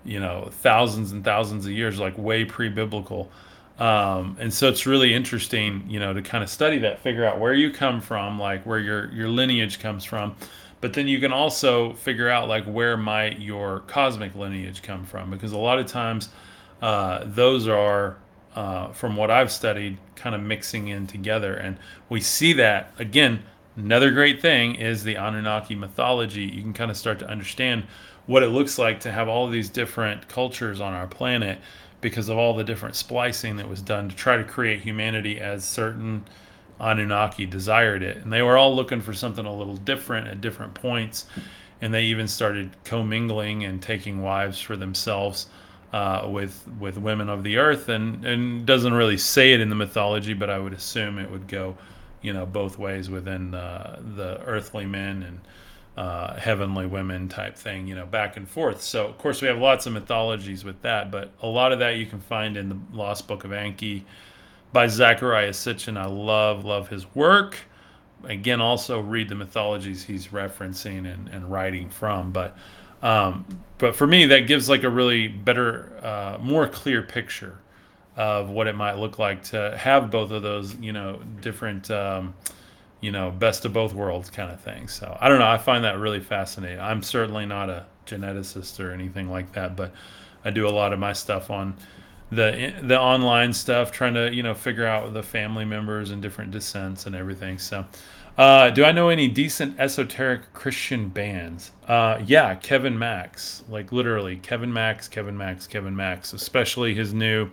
[0.05, 3.31] you know, thousands and thousands of years, like way pre-biblical.
[3.79, 7.41] Um, and so it's really interesting, you know, to kind of study that, figure out
[7.41, 10.37] where you come from, like where your your lineage comes from,
[10.81, 15.31] but then you can also figure out like where might your cosmic lineage come from,
[15.31, 16.29] because a lot of times
[16.83, 18.17] uh, those are,
[18.55, 21.77] uh, from what I've studied, kind of mixing in together, and
[22.09, 23.43] we see that again.
[23.77, 26.45] Another great thing is the Anunnaki mythology.
[26.45, 27.85] You can kind of start to understand
[28.27, 31.59] what it looks like to have all these different cultures on our planet
[32.01, 35.65] because of all the different splicing that was done to try to create humanity as
[35.65, 36.25] certain
[36.81, 38.19] Anunnaki desired it.
[38.19, 41.27] And they were all looking for something a little different at different points.
[41.81, 45.47] And they even started commingling and taking wives for themselves
[45.93, 47.89] uh, with with women of the earth.
[47.89, 51.47] And and doesn't really say it in the mythology, but I would assume it would
[51.47, 51.77] go,
[52.23, 55.41] you know, both ways within uh, the earthly men and
[55.97, 58.83] uh, heavenly women type thing, you know, back and forth.
[58.83, 61.97] So, of course, we have lots of mythologies with that, but a lot of that
[61.97, 64.05] you can find in the Lost Book of Enki
[64.73, 65.97] by Zecharia Sitchin.
[65.97, 67.57] I love, love his work.
[68.25, 72.33] Again, also read the mythologies he's referencing and, and writing from.
[72.33, 72.57] But,
[73.03, 73.45] um,
[73.79, 77.59] but for me, that gives like a really better, uh, more clear picture
[78.17, 81.89] of what it might look like to have both of those, you know, different.
[81.91, 82.35] Um,
[83.05, 84.89] you know, best of both worlds kind of thing.
[84.89, 85.47] So I don't know.
[85.47, 86.81] I find that really fascinating.
[86.81, 89.93] I'm certainly not a geneticist or anything like that, but
[90.43, 91.77] I do a lot of my stuff on
[92.31, 96.51] the the online stuff, trying to you know figure out the family members and different
[96.51, 97.59] descents and everything.
[97.59, 97.85] So.
[98.37, 101.71] Uh, do I know any decent esoteric Christian bands?
[101.87, 107.49] Uh, yeah, Kevin Max, like literally Kevin Max, Kevin Max, Kevin Max, especially his new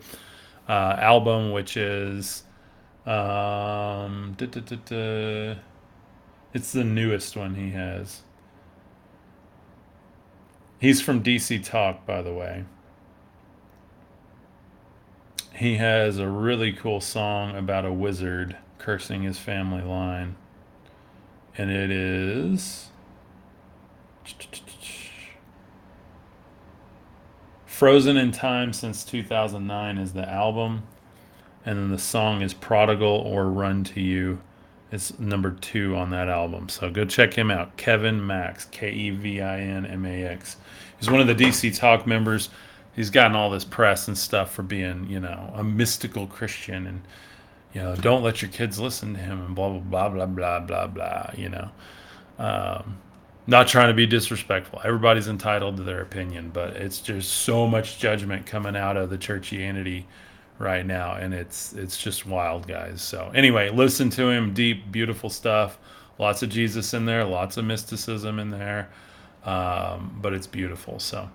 [0.67, 2.45] uh, album, which is
[3.05, 5.55] um, da, da, da,
[6.53, 8.21] it's the newest one he has.
[10.79, 12.65] He's from DC Talk, by the way.
[15.53, 20.35] He has a really cool song about a wizard cursing his family line.
[21.57, 22.87] And it is.
[27.65, 30.83] Frozen in Time since 2009 is the album
[31.65, 34.41] and then the song is Prodigal or Run to You.
[34.91, 36.67] It's number two on that album.
[36.69, 37.77] So go check him out.
[37.77, 40.57] Kevin Max, K E V I N M A X.
[40.99, 42.49] He's one of the DC Talk members.
[42.93, 47.01] He's gotten all this press and stuff for being, you know, a mystical Christian and,
[47.73, 50.59] you know, don't let your kids listen to him and blah, blah, blah, blah, blah,
[50.59, 51.69] blah, blah, you know.
[52.37, 52.97] Um,
[53.47, 54.81] not trying to be disrespectful.
[54.83, 59.17] Everybody's entitled to their opinion, but it's just so much judgment coming out of the
[59.17, 60.05] churchianity
[60.61, 63.01] right now, and it's it's just wild, guys.
[63.01, 64.53] So anyway, listen to him.
[64.53, 65.77] Deep, beautiful stuff.
[66.17, 67.25] Lots of Jesus in there.
[67.25, 68.89] Lots of mysticism in there.
[69.43, 70.99] Um, but it's beautiful.
[70.99, 71.29] So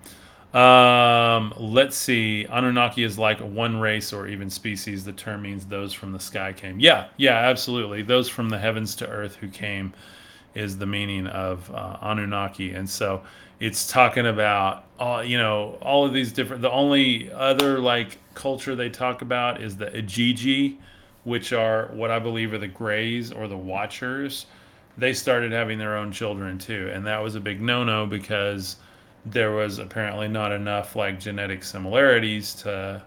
[0.57, 2.45] um, let's see.
[2.45, 5.03] Anunnaki is like one race or even species.
[5.03, 6.79] The term means those from the sky came.
[6.79, 8.01] Yeah, yeah, absolutely.
[8.01, 9.93] Those from the heavens to earth who came
[10.57, 12.71] is the meaning of uh, Anunnaki.
[12.71, 13.21] And so
[13.59, 18.75] it's talking about all you know all of these different the only other like culture
[18.75, 20.77] they talk about is the Igigi,
[21.23, 24.45] which are what I believe are the Greys or the Watchers.
[24.97, 28.77] They started having their own children too, and that was a big no-no because
[29.25, 33.03] there was apparently not enough like genetic similarities to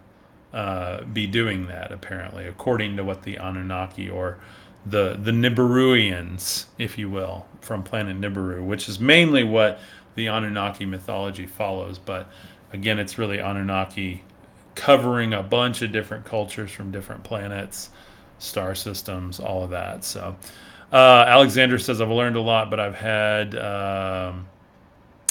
[0.53, 1.92] uh, be doing that.
[1.92, 4.38] Apparently, according to what the Anunnaki or
[4.87, 9.81] the the Nibiruians, if you will, from planet Nibiru, which is mainly what
[10.14, 11.99] the Anunnaki mythology follows.
[11.99, 12.28] But
[12.72, 14.22] again, it's really Anunnaki
[14.74, 17.91] covering a bunch of different cultures from different planets,
[18.39, 20.05] star systems, all of that.
[20.05, 20.37] So,
[20.93, 24.49] uh, Alexander says I've learned a lot, but I've had um,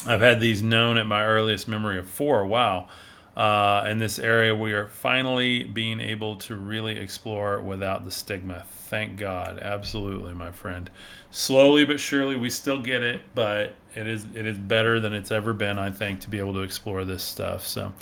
[0.05, 2.45] I've had these known at my earliest memory of four.
[2.45, 2.87] Wow.
[3.35, 8.65] Uh, in this area, we are finally being able to really explore without the stigma.
[8.89, 9.59] Thank God.
[9.59, 10.89] Absolutely, my friend.
[11.29, 15.31] Slowly but surely, we still get it, but it is it is better than it's
[15.31, 17.67] ever been, I think, to be able to explore this stuff.
[17.67, 17.93] So,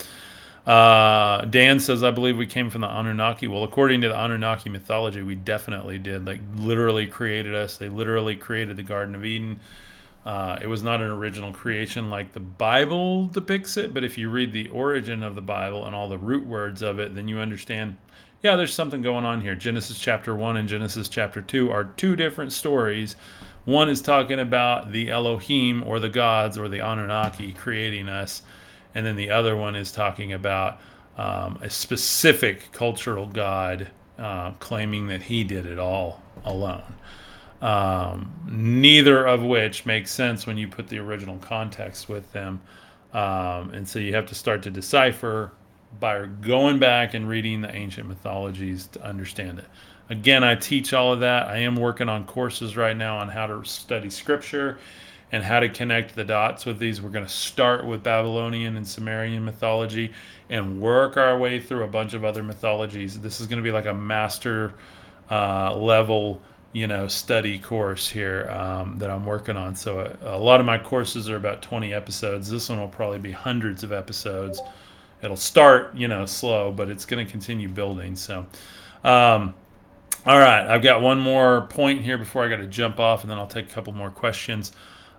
[0.66, 3.48] uh, Dan says, I believe we came from the Anunnaki.
[3.48, 6.26] Well, according to the Anunnaki mythology, we definitely did.
[6.26, 7.76] Like, literally created us.
[7.76, 9.60] They literally created the Garden of Eden.
[10.26, 14.30] Uh, it was not an original creation like the Bible depicts it, but if you
[14.30, 17.40] read the origin of the Bible and all the root words of it, then you
[17.40, 17.98] understand,
[18.44, 19.56] yeah, there's something going on here.
[19.56, 23.16] Genesis chapter 1 and Genesis chapter 2 are two different stories.
[23.66, 28.44] One is talking about the Elohim or the gods or the Anunnaki creating us
[28.98, 30.80] and then the other one is talking about
[31.18, 36.96] um, a specific cultural god uh, claiming that he did it all alone.
[37.62, 42.60] Um, neither of which makes sense when you put the original context with them.
[43.14, 45.52] Um, and so you have to start to decipher
[46.00, 49.66] by going back and reading the ancient mythologies to understand it.
[50.10, 51.48] Again, I teach all of that.
[51.48, 54.78] I am working on courses right now on how to study scripture
[55.32, 57.02] and how to connect the dots with these.
[57.02, 60.14] We're going to start with Babylonian and Sumerian mythology
[60.50, 63.20] and work our way through a bunch of other mythologies.
[63.20, 64.74] This is going to be like a master
[65.30, 69.76] uh, level, you know, study course here um, that I'm working on.
[69.76, 72.50] So a, a, lot of my courses are about 20 episodes.
[72.50, 74.62] This one will probably be hundreds of episodes.
[75.22, 78.16] It'll start, you know, slow, but it's going to continue building.
[78.16, 78.46] So,
[79.04, 79.56] um,
[80.26, 83.32] all right, I've got one more point here before I got to jump off, and
[83.32, 84.74] then I'll take a couple more questions.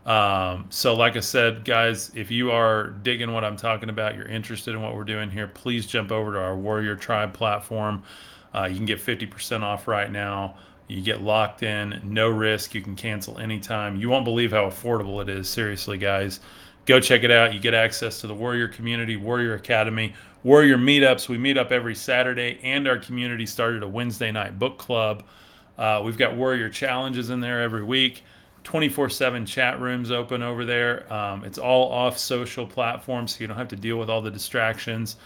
[0.07, 4.29] Um, so, like I said, guys, if you are digging what I'm talking about, you're
[4.29, 8.03] interested in what we're doing here, please jump over to our Warrior Tribe platform.
[8.55, 10.57] Uh, you can get 50% off right now.
[10.89, 12.75] You get locked in, no risk.
[12.75, 13.97] You can cancel anytime.
[13.97, 15.49] You won't believe how affordable it is.
[15.49, 16.41] Seriously, guys,
[16.89, 17.53] go check it out.
[17.53, 21.29] You get access to the Warrior community, Warrior Academy, Warrior meetups.
[21.29, 25.23] We meet up every Saturday, and our community started a Wednesday night book club.
[25.77, 28.23] Uh, we've got Warrior challenges in there every week.
[28.65, 31.11] 24 7 chat rooms open over there.
[31.13, 34.31] Um, it's all off social platforms, so you don't have to deal with all the
[34.31, 35.17] distractions.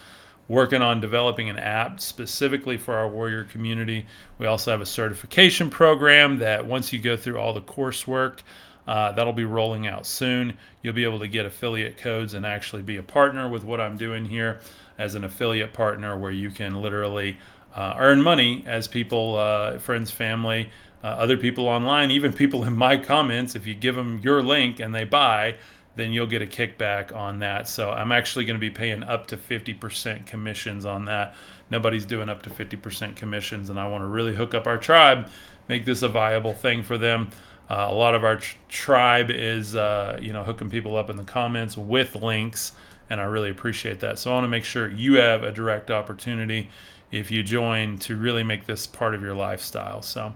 [0.49, 4.05] Working on developing an app specifically for our Warrior community.
[4.39, 8.41] We also have a certification program that once you go through all the coursework,
[8.87, 10.57] uh, that'll be rolling out soon.
[10.83, 13.97] You'll be able to get affiliate codes and actually be a partner with what I'm
[13.97, 14.61] doing here
[14.99, 17.39] as an affiliate partner, where you can literally
[17.75, 20.71] uh, earn money as people, uh, friends, family,
[21.03, 24.79] uh, other people online, even people in my comments, if you give them your link
[24.79, 25.57] and they buy,
[25.97, 27.69] then you'll get a kickback on that.
[27.69, 31.35] So I'm actually going to be paying up to 50% commissions on that.
[31.71, 35.29] Nobody's doing up to 50% commissions, and I want to really hook up our tribe,
[35.69, 37.31] make this a viable thing for them.
[37.73, 41.17] Uh, a lot of our tr- tribe is, uh, you know, hooking people up in
[41.17, 42.73] the comments with links,
[43.09, 44.19] and I really appreciate that.
[44.19, 46.71] So I want to make sure you have a direct opportunity
[47.11, 50.03] if you join to really make this part of your lifestyle.
[50.03, 50.35] So.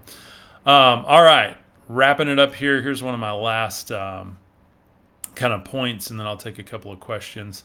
[0.67, 1.55] Um, all right,
[1.87, 2.81] wrapping it up here.
[2.81, 4.37] Here's one of my last um,
[5.33, 7.63] kind of points, and then I'll take a couple of questions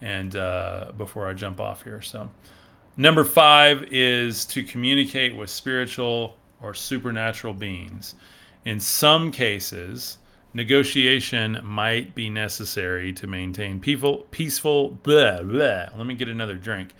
[0.00, 2.00] and uh, before I jump off here.
[2.00, 2.30] So,
[2.96, 8.14] number five is to communicate with spiritual or supernatural beings.
[8.68, 10.18] In some cases,
[10.52, 14.90] negotiation might be necessary to maintain peaceful, peaceful.
[14.90, 15.86] Blah, blah.
[15.96, 16.92] Let me get another drink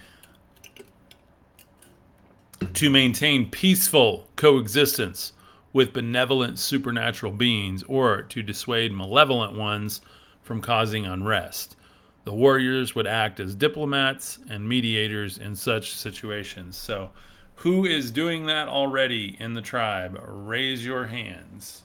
[2.73, 5.35] to maintain peaceful coexistence
[5.75, 10.01] with benevolent supernatural beings or to dissuade malevolent ones
[10.41, 11.77] from causing unrest.
[12.25, 16.79] The warriors would act as diplomats and mediators in such situations.
[16.79, 17.11] So,
[17.59, 20.21] who is doing that already in the tribe?
[20.27, 21.83] Raise your hands.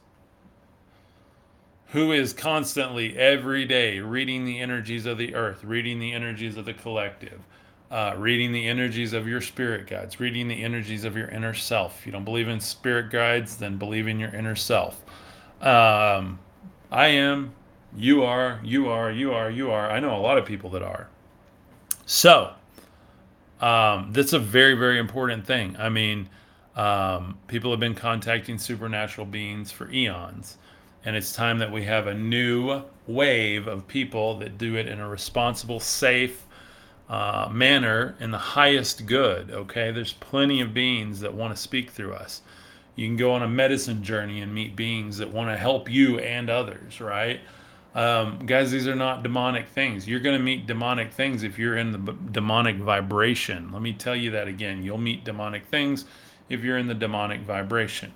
[1.87, 6.65] Who is constantly, every day, reading the energies of the earth, reading the energies of
[6.65, 7.39] the collective?
[7.93, 11.99] uh, reading the energies of your spirit guides, reading the energies of your inner self.
[11.99, 14.99] If you don't believe in spirit guides, then believe in your inner self.
[15.61, 16.39] Um,
[16.91, 17.53] I am,
[17.95, 19.91] you are, you are, you are, you are.
[19.91, 21.07] I know a lot of people that are.
[22.07, 22.53] So,
[23.63, 25.77] um, that's a very, very important thing.
[25.79, 26.27] I mean,
[26.75, 30.57] um, people have been contacting supernatural beings for eons,
[31.05, 34.99] and it's time that we have a new wave of people that do it in
[34.99, 36.45] a responsible, safe,
[37.07, 39.49] uh, manner in the highest good.
[39.49, 42.41] Okay, there's plenty of beings that want to speak through us.
[42.97, 46.19] You can go on a medicine journey and meet beings that want to help you
[46.19, 47.39] and others, right?
[47.95, 50.07] Um, guys, these are not demonic things.
[50.07, 53.71] You're going to meet demonic things if you're in the b- demonic vibration.
[53.71, 54.81] Let me tell you that again.
[54.81, 56.05] You'll meet demonic things
[56.49, 58.11] if you're in the demonic vibration.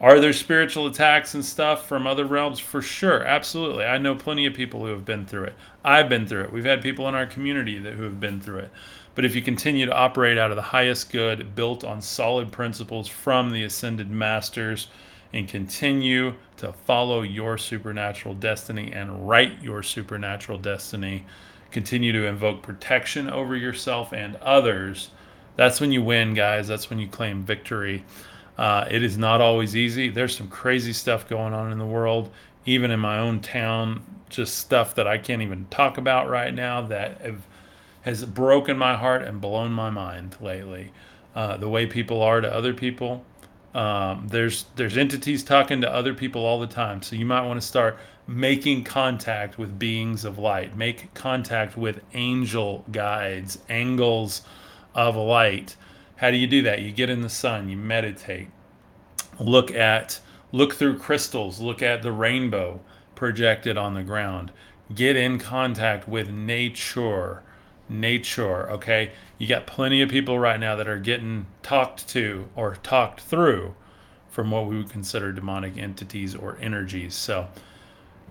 [0.00, 2.58] Are there spiritual attacks and stuff from other realms?
[2.58, 3.84] For sure, absolutely.
[3.84, 5.54] I know plenty of people who have been through it.
[5.84, 6.52] I've been through it.
[6.52, 8.70] We've had people in our community that who have been through it.
[9.14, 13.06] But if you continue to operate out of the highest good, built on solid principles
[13.06, 14.88] from the ascended masters,
[15.32, 21.24] and continue to follow your supernatural destiny and write your supernatural destiny,
[21.70, 25.10] continue to invoke protection over yourself and others,
[25.56, 26.68] that's when you win, guys.
[26.68, 28.04] That's when you claim victory.
[28.56, 30.08] Uh, it is not always easy.
[30.08, 32.30] There's some crazy stuff going on in the world,
[32.66, 34.02] even in my own town.
[34.28, 37.42] Just stuff that I can't even talk about right now that have,
[38.02, 40.92] has broken my heart and blown my mind lately.
[41.34, 43.24] Uh, the way people are to other people,
[43.74, 47.60] Um, there's there's entities talking to other people all the time, so you might want
[47.60, 50.76] to start making contact with beings of light.
[50.76, 54.42] Make contact with angel guides, angles
[54.94, 55.76] of light.
[56.16, 56.82] How do you do that?
[56.82, 58.48] You get in the sun, you meditate,
[59.40, 60.20] look at
[60.52, 62.80] look through crystals, look at the rainbow
[63.14, 64.52] projected on the ground.
[64.94, 67.42] Get in contact with nature.
[67.92, 69.12] Nature, okay?
[69.38, 73.74] You got plenty of people right now that are getting talked to or talked through
[74.30, 77.14] from what we would consider demonic entities or energies.
[77.14, 77.48] So,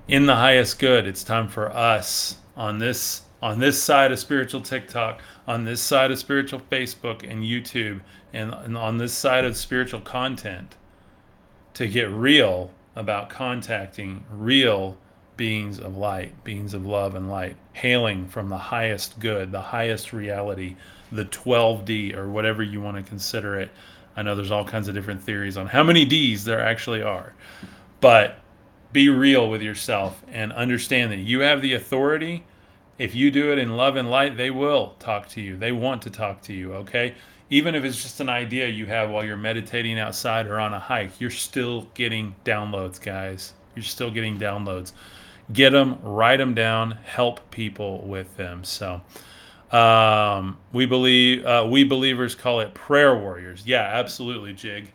[0.08, 4.62] in the highest good, it's time for us on this on this side of spiritual
[4.62, 8.02] TikTok, on this side of spiritual Facebook and YouTube,
[8.34, 10.76] and, and on this side of spiritual content
[11.74, 14.98] to get real about contacting real
[15.42, 20.14] beings of light, beings of love and light, hailing from the highest good, the highest
[20.14, 20.76] reality,
[21.12, 23.72] the 12D or whatever you want to consider it.
[24.16, 27.34] I know there's all kinds of different theories on how many D's there actually are.
[28.02, 28.38] But
[28.94, 32.44] be real with yourself and understand that you have the authority.
[33.00, 35.58] If you do it in love and light, they will talk to you.
[35.58, 37.16] They want to talk to you, okay?
[37.50, 40.80] Even if it's just an idea you have while you're meditating outside or on a
[40.80, 43.54] hike, you're still getting downloads, guys.
[43.76, 44.92] You're still getting downloads.
[45.52, 48.64] Get them, write them down, help people with them.
[48.64, 49.02] So,
[49.72, 53.64] um, we believe uh, we believers call it prayer warriors.
[53.66, 54.92] Yeah, absolutely, Jig.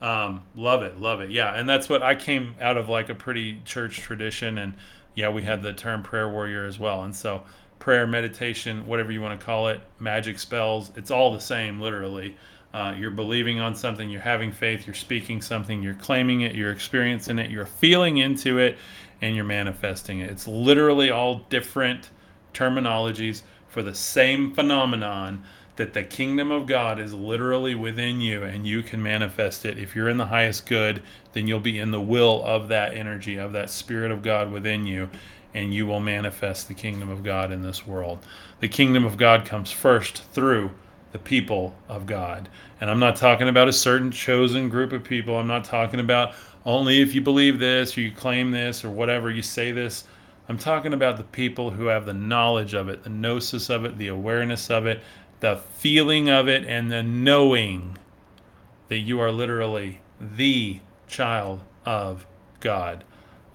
[0.00, 1.30] Um, love it, love it.
[1.30, 4.74] Yeah, and that's what I came out of like a pretty church tradition, and
[5.14, 7.04] yeah, we had the term prayer warrior as well.
[7.04, 7.42] And so,
[7.78, 12.36] prayer, meditation, whatever you want to call it, magic spells, it's all the same, literally.
[12.74, 16.70] Uh, you're believing on something, you're having faith, you're speaking something, you're claiming it, you're
[16.70, 18.76] experiencing it, you're feeling into it,
[19.20, 20.30] and you're manifesting it.
[20.30, 22.10] It's literally all different
[22.54, 25.44] terminologies for the same phenomenon
[25.76, 29.78] that the kingdom of God is literally within you and you can manifest it.
[29.78, 33.36] If you're in the highest good, then you'll be in the will of that energy,
[33.36, 35.08] of that spirit of God within you,
[35.54, 38.18] and you will manifest the kingdom of God in this world.
[38.58, 40.72] The kingdom of God comes first through
[41.12, 42.48] the people of God.
[42.80, 45.36] And I'm not talking about a certain chosen group of people.
[45.36, 46.34] I'm not talking about
[46.68, 50.04] only if you believe this or you claim this or whatever you say this.
[50.50, 53.96] I'm talking about the people who have the knowledge of it, the gnosis of it,
[53.96, 55.00] the awareness of it,
[55.40, 57.96] the feeling of it, and the knowing
[58.88, 62.26] that you are literally the child of
[62.60, 63.02] God.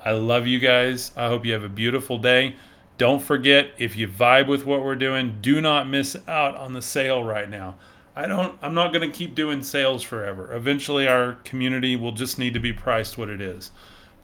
[0.04, 1.12] I love you guys.
[1.16, 2.56] I hope you have a beautiful day.
[2.98, 6.82] Don't forget, if you vibe with what we're doing, do not miss out on the
[6.82, 7.76] sale right now.
[8.16, 10.54] I don't I'm not going to keep doing sales forever.
[10.54, 13.72] Eventually our community will just need to be priced what it is.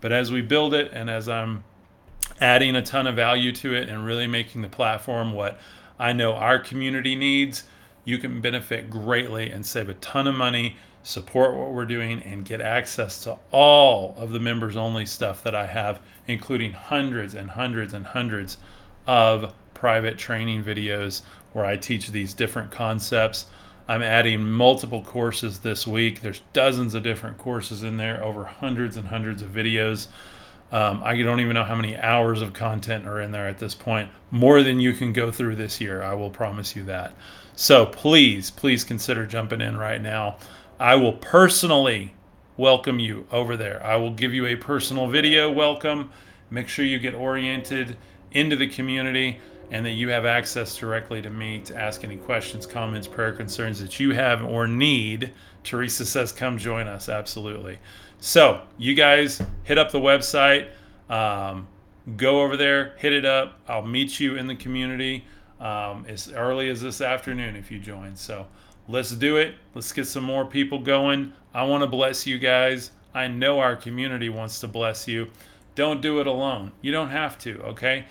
[0.01, 1.63] But as we build it and as I'm
[2.39, 5.59] adding a ton of value to it and really making the platform what
[5.97, 7.63] I know our community needs,
[8.05, 12.45] you can benefit greatly and save a ton of money, support what we're doing and
[12.45, 17.49] get access to all of the members only stuff that I have, including hundreds and
[17.49, 18.57] hundreds and hundreds
[19.07, 23.47] of private training videos where I teach these different concepts
[23.89, 26.21] I'm adding multiple courses this week.
[26.21, 30.09] There's dozens of different courses in there, over hundreds and hundreds of videos.
[30.71, 33.73] Um, I don't even know how many hours of content are in there at this
[33.73, 34.11] point.
[34.29, 37.15] More than you can go through this year, I will promise you that.
[37.55, 40.37] So please, please consider jumping in right now.
[40.79, 42.13] I will personally
[42.57, 43.83] welcome you over there.
[43.83, 46.11] I will give you a personal video welcome.
[46.51, 47.97] Make sure you get oriented
[48.33, 49.39] into the community
[49.71, 53.79] and that you have access directly to me to ask any questions, comments, prayer concerns
[53.79, 55.31] that you have or need.
[55.63, 57.09] Teresa says, come join us.
[57.09, 57.77] Absolutely.
[58.19, 60.69] So, you guys hit up the website,
[61.09, 61.67] um,
[62.17, 63.59] go over there, hit it up.
[63.67, 65.23] I'll meet you in the community
[65.59, 68.15] um, as early as this afternoon if you join.
[68.15, 68.45] So,
[68.87, 69.55] let's do it.
[69.75, 71.31] Let's get some more people going.
[71.53, 72.91] I want to bless you guys.
[73.13, 75.27] I know our community wants to bless you.
[75.75, 76.71] Don't do it alone.
[76.81, 78.05] You don't have to, okay?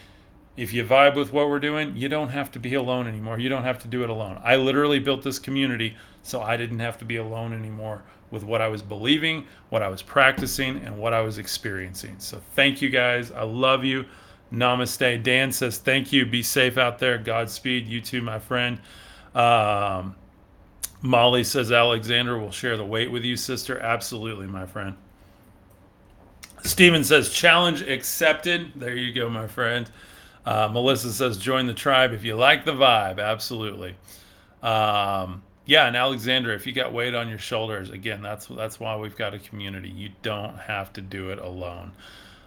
[0.58, 3.38] If you vibe with what we're doing, you don't have to be alone anymore.
[3.38, 4.40] You don't have to do it alone.
[4.42, 8.02] I literally built this community so I didn't have to be alone anymore
[8.32, 12.16] with what I was believing, what I was practicing, and what I was experiencing.
[12.18, 13.30] So thank you guys.
[13.30, 14.04] I love you.
[14.52, 15.22] Namaste.
[15.22, 16.26] Dan says, thank you.
[16.26, 17.18] Be safe out there.
[17.18, 17.86] Godspeed.
[17.86, 18.80] You too, my friend.
[19.36, 20.16] Um,
[21.02, 23.78] Molly says, Alexander will share the weight with you, sister.
[23.78, 24.96] Absolutely, my friend.
[26.64, 28.72] Steven says, challenge accepted.
[28.74, 29.88] There you go, my friend.
[30.44, 33.20] Uh, Melissa says, join the tribe if you like the vibe.
[33.20, 33.96] Absolutely.
[34.62, 38.96] Um, yeah, and Alexandra, if you got weight on your shoulders, again, that's that's why
[38.96, 39.90] we've got a community.
[39.90, 41.92] You don't have to do it alone.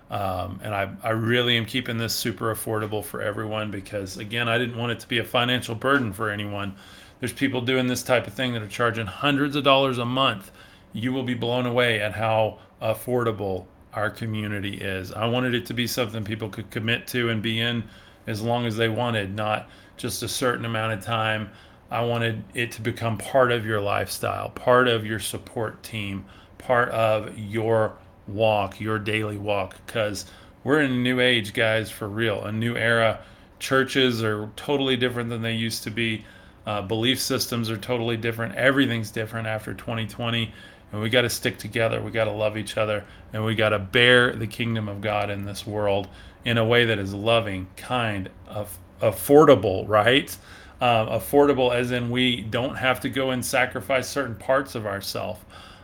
[0.10, 4.58] Um, and I, I really am keeping this super affordable for everyone because, again, I
[4.58, 6.76] didn't want it to be a financial burden for anyone.
[7.20, 10.52] There's people doing this type of thing that are charging hundreds of dollars a month
[10.94, 15.12] you will be blown away at how affordable our community is.
[15.12, 17.84] I wanted it to be something people could commit to and be in
[18.28, 21.50] as long as they wanted, not just a certain amount of time.
[21.90, 26.26] I wanted it to become part of your lifestyle, part of your support team,
[26.58, 27.94] part of your
[28.28, 30.26] walk, your daily walk, because
[30.64, 33.20] we're in a new age, guys, for real, a new era.
[33.60, 36.24] Churches are totally different than they used to be.
[36.72, 38.56] Uh, belief systems are totally different.
[38.56, 40.54] Everything's different after 2020.
[40.94, 42.02] And we got to stick together.
[42.02, 43.04] We got to love each other.
[43.34, 46.08] And we got to bear the kingdom of God in this world
[46.46, 50.36] in a way that is loving, kind, of, affordable, right?
[50.80, 55.42] Uh, affordable as in we don't have to go and sacrifice certain parts of ourselves.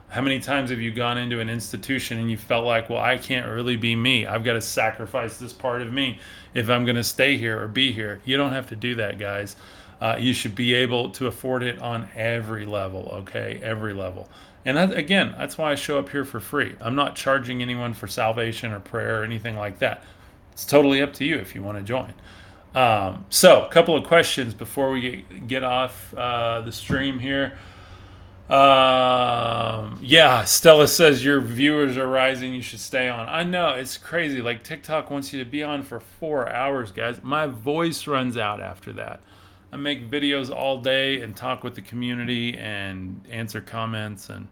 [0.08, 3.18] How many times have you gone into an institution and you felt like, well, I
[3.18, 4.26] can't really be me.
[4.26, 6.20] I've got to sacrifice this part of me
[6.54, 8.22] if I'm going to stay here or be here.
[8.24, 9.58] You don't have to do that, guys.
[10.00, 13.60] Uh, you should be able to afford it on every level, okay?
[13.64, 14.30] Every level.
[14.64, 16.76] And that, again, that's why I show up here for free.
[16.82, 20.04] I'm not charging anyone for salvation or prayer or anything like that.
[20.52, 22.14] It's totally up to you if you want to join.
[22.76, 27.58] Um, so, a couple of questions before we get, off uh, the stream here.
[28.50, 32.54] Um, yeah, Stella says your viewers are rising.
[32.54, 33.28] You should stay on.
[33.28, 34.42] I know it's crazy.
[34.42, 37.20] Like TikTok wants you to be on for four hours, guys.
[37.24, 39.22] My voice runs out after that.
[39.72, 44.48] I make videos all day and talk with the community and answer comments and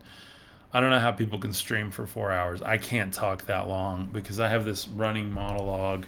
[0.75, 2.61] I don't know how people can stream for four hours.
[2.61, 6.05] I can't talk that long because I have this running monologue.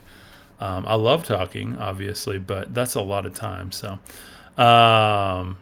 [0.60, 3.72] Um, I love talking, obviously, but that's a lot of time.
[3.72, 3.98] So,
[4.62, 5.58] um,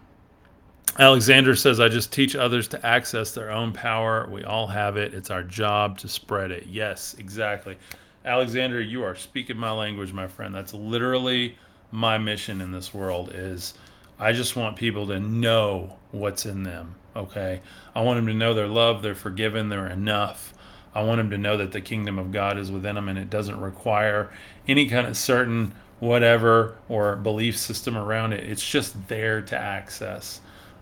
[0.98, 4.28] Alexander says, I just teach others to access their own power.
[4.28, 5.14] We all have it.
[5.14, 6.66] It's our job to spread it.
[6.66, 7.78] Yes, exactly.
[8.24, 10.56] Alexander, you are speaking my language, my friend.
[10.56, 11.60] That's literally
[11.92, 13.74] my mission in this world is
[14.20, 17.62] I just want people to know what's in them, okay?
[17.94, 20.54] I want them to know they're loved, they're forgiven, they're enough.
[20.94, 23.30] I want them to know that the kingdom of God is within them and it
[23.30, 24.32] doesn't require
[24.68, 28.50] any kind of certain whatever or belief system around it.
[28.50, 30.40] It's just there to access.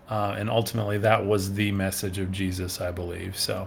[0.08, 3.38] Uh, and ultimately, that was the message of Jesus, I believe.
[3.38, 3.66] So,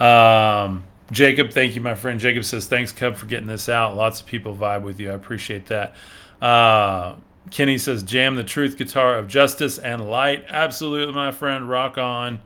[0.00, 2.18] um, Jacob, thank you, my friend.
[2.18, 3.94] Jacob says, Thanks, Cub, for getting this out.
[3.94, 5.10] Lots of people vibe with you.
[5.10, 5.94] I appreciate that.
[6.40, 7.16] Uh,
[7.50, 10.44] Kenny says, Jam the truth guitar of justice and light.
[10.48, 11.68] Absolutely, my friend.
[11.68, 12.40] Rock on.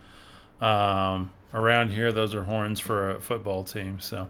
[0.60, 3.98] Um, around here, those are horns for a football team.
[4.00, 4.28] So,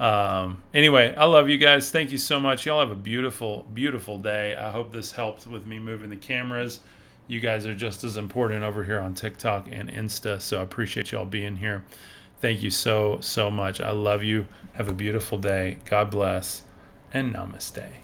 [0.00, 1.90] um, anyway, I love you guys.
[1.90, 2.66] Thank you so much.
[2.66, 4.54] Y'all have a beautiful, beautiful day.
[4.56, 6.80] I hope this helped with me moving the cameras.
[7.26, 10.40] You guys are just as important over here on TikTok and Insta.
[10.40, 11.84] So I appreciate y'all being here.
[12.40, 13.80] Thank you so, so much.
[13.80, 14.46] I love you.
[14.74, 15.78] Have a beautiful day.
[15.86, 16.62] God bless
[17.12, 18.03] and namaste.